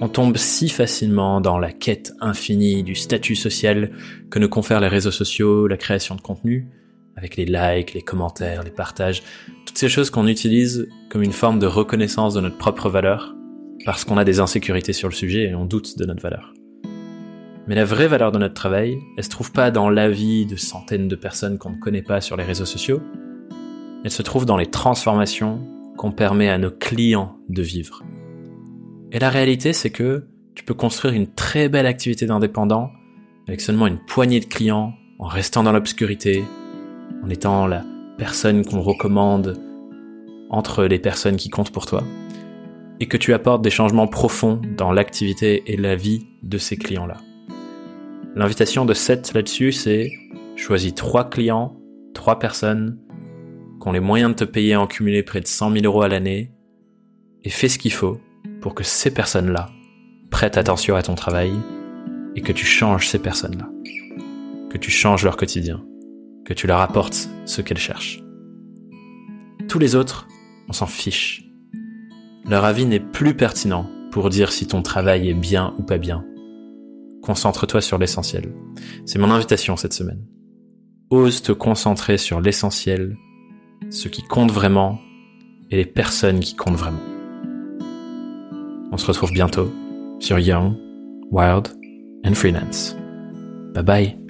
On 0.00 0.08
tombe 0.08 0.36
si 0.36 0.68
facilement 0.68 1.40
dans 1.40 1.58
la 1.58 1.72
quête 1.72 2.12
infinie 2.20 2.84
du 2.84 2.94
statut 2.94 3.34
social 3.34 3.90
que 4.30 4.38
nous 4.38 4.48
confèrent 4.48 4.80
les 4.80 4.88
réseaux 4.88 5.10
sociaux, 5.10 5.66
la 5.66 5.76
création 5.76 6.14
de 6.14 6.20
contenu, 6.20 6.68
avec 7.16 7.36
les 7.36 7.46
likes, 7.46 7.94
les 7.94 8.02
commentaires, 8.02 8.62
les 8.62 8.70
partages, 8.70 9.24
toutes 9.66 9.76
ces 9.76 9.88
choses 9.88 10.08
qu'on 10.08 10.28
utilise 10.28 10.88
comme 11.10 11.24
une 11.24 11.32
forme 11.32 11.58
de 11.58 11.66
reconnaissance 11.66 12.34
de 12.34 12.40
notre 12.40 12.58
propre 12.58 12.88
valeur, 12.88 13.34
parce 13.84 14.04
qu'on 14.04 14.16
a 14.16 14.24
des 14.24 14.38
insécurités 14.38 14.92
sur 14.92 15.08
le 15.08 15.14
sujet 15.14 15.48
et 15.48 15.54
on 15.56 15.64
doute 15.64 15.98
de 15.98 16.04
notre 16.04 16.22
valeur. 16.22 16.54
Mais 17.66 17.74
la 17.74 17.84
vraie 17.84 18.06
valeur 18.06 18.30
de 18.30 18.38
notre 18.38 18.54
travail, 18.54 18.96
elle 19.16 19.24
se 19.24 19.30
trouve 19.30 19.50
pas 19.50 19.72
dans 19.72 19.90
l'avis 19.90 20.46
de 20.46 20.54
centaines 20.54 21.08
de 21.08 21.16
personnes 21.16 21.58
qu'on 21.58 21.70
ne 21.70 21.80
connaît 21.80 22.02
pas 22.02 22.20
sur 22.20 22.36
les 22.36 22.44
réseaux 22.44 22.64
sociaux, 22.64 23.02
elle 24.04 24.12
se 24.12 24.22
trouve 24.22 24.46
dans 24.46 24.56
les 24.56 24.70
transformations 24.70 25.60
qu'on 25.98 26.12
permet 26.12 26.48
à 26.48 26.56
nos 26.56 26.70
clients 26.70 27.36
de 27.50 27.60
vivre. 27.60 28.02
Et 29.12 29.18
la 29.18 29.28
réalité, 29.28 29.74
c'est 29.74 29.90
que 29.90 30.24
tu 30.54 30.64
peux 30.64 30.72
construire 30.72 31.12
une 31.12 31.26
très 31.26 31.68
belle 31.68 31.86
activité 31.86 32.24
d'indépendant 32.24 32.90
avec 33.46 33.60
seulement 33.60 33.86
une 33.86 33.98
poignée 33.98 34.40
de 34.40 34.44
clients, 34.46 34.94
en 35.18 35.26
restant 35.26 35.62
dans 35.62 35.72
l'obscurité, 35.72 36.44
en 37.22 37.28
étant 37.28 37.66
la 37.66 37.84
personne 38.16 38.64
qu'on 38.64 38.80
recommande 38.80 39.58
entre 40.50 40.84
les 40.84 40.98
personnes 40.98 41.36
qui 41.36 41.50
comptent 41.50 41.72
pour 41.72 41.86
toi 41.86 42.04
et 43.00 43.06
que 43.06 43.16
tu 43.16 43.32
apportes 43.32 43.62
des 43.62 43.70
changements 43.70 44.08
profonds 44.08 44.60
dans 44.76 44.92
l'activité 44.92 45.62
et 45.66 45.76
la 45.76 45.96
vie 45.96 46.26
de 46.42 46.58
ces 46.58 46.76
clients-là. 46.76 47.16
L'invitation 48.34 48.84
de 48.84 48.94
Seth 48.94 49.34
là-dessus, 49.34 49.72
c'est 49.72 50.12
choisis 50.56 50.94
trois 50.94 51.28
clients, 51.28 51.76
trois 52.14 52.38
personnes 52.38 52.98
les 53.92 54.00
moyens 54.00 54.30
de 54.32 54.36
te 54.36 54.44
payer 54.44 54.76
en 54.76 54.86
cumulé 54.86 55.22
près 55.22 55.40
de 55.40 55.46
100 55.46 55.72
000 55.72 55.84
euros 55.84 56.02
à 56.02 56.08
l'année 56.08 56.52
et 57.44 57.50
fais 57.50 57.68
ce 57.68 57.78
qu'il 57.78 57.92
faut 57.92 58.20
pour 58.60 58.74
que 58.74 58.84
ces 58.84 59.12
personnes-là 59.12 59.70
prêtent 60.30 60.58
attention 60.58 60.96
à 60.96 61.02
ton 61.02 61.14
travail 61.14 61.52
et 62.34 62.40
que 62.40 62.52
tu 62.52 62.66
changes 62.66 63.08
ces 63.08 63.18
personnes-là, 63.18 63.68
que 64.70 64.78
tu 64.78 64.90
changes 64.90 65.24
leur 65.24 65.36
quotidien, 65.36 65.84
que 66.44 66.54
tu 66.54 66.66
leur 66.66 66.80
apportes 66.80 67.28
ce 67.44 67.62
qu'elles 67.62 67.78
cherchent. 67.78 68.20
Tous 69.68 69.78
les 69.78 69.94
autres, 69.94 70.28
on 70.68 70.72
s'en 70.72 70.86
fiche. 70.86 71.44
Leur 72.44 72.64
avis 72.64 72.86
n'est 72.86 73.00
plus 73.00 73.34
pertinent 73.34 73.90
pour 74.10 74.30
dire 74.30 74.52
si 74.52 74.66
ton 74.66 74.82
travail 74.82 75.28
est 75.28 75.34
bien 75.34 75.74
ou 75.78 75.82
pas 75.82 75.98
bien. 75.98 76.24
Concentre-toi 77.22 77.80
sur 77.80 77.98
l'essentiel. 77.98 78.52
C'est 79.04 79.18
mon 79.18 79.30
invitation 79.30 79.76
cette 79.76 79.92
semaine. 79.92 80.24
Ose 81.10 81.42
te 81.42 81.52
concentrer 81.52 82.18
sur 82.18 82.40
l'essentiel, 82.40 83.16
ce 83.90 84.08
qui 84.08 84.22
compte 84.22 84.50
vraiment 84.50 84.98
et 85.70 85.76
les 85.76 85.86
personnes 85.86 86.40
qui 86.40 86.54
comptent 86.56 86.76
vraiment. 86.76 86.98
On 88.90 88.96
se 88.96 89.06
retrouve 89.06 89.32
bientôt 89.32 89.70
sur 90.18 90.38
Young, 90.38 90.74
Wild 91.30 91.68
and 92.24 92.34
Freelance. 92.34 92.96
Bye 93.74 93.84
bye. 93.84 94.27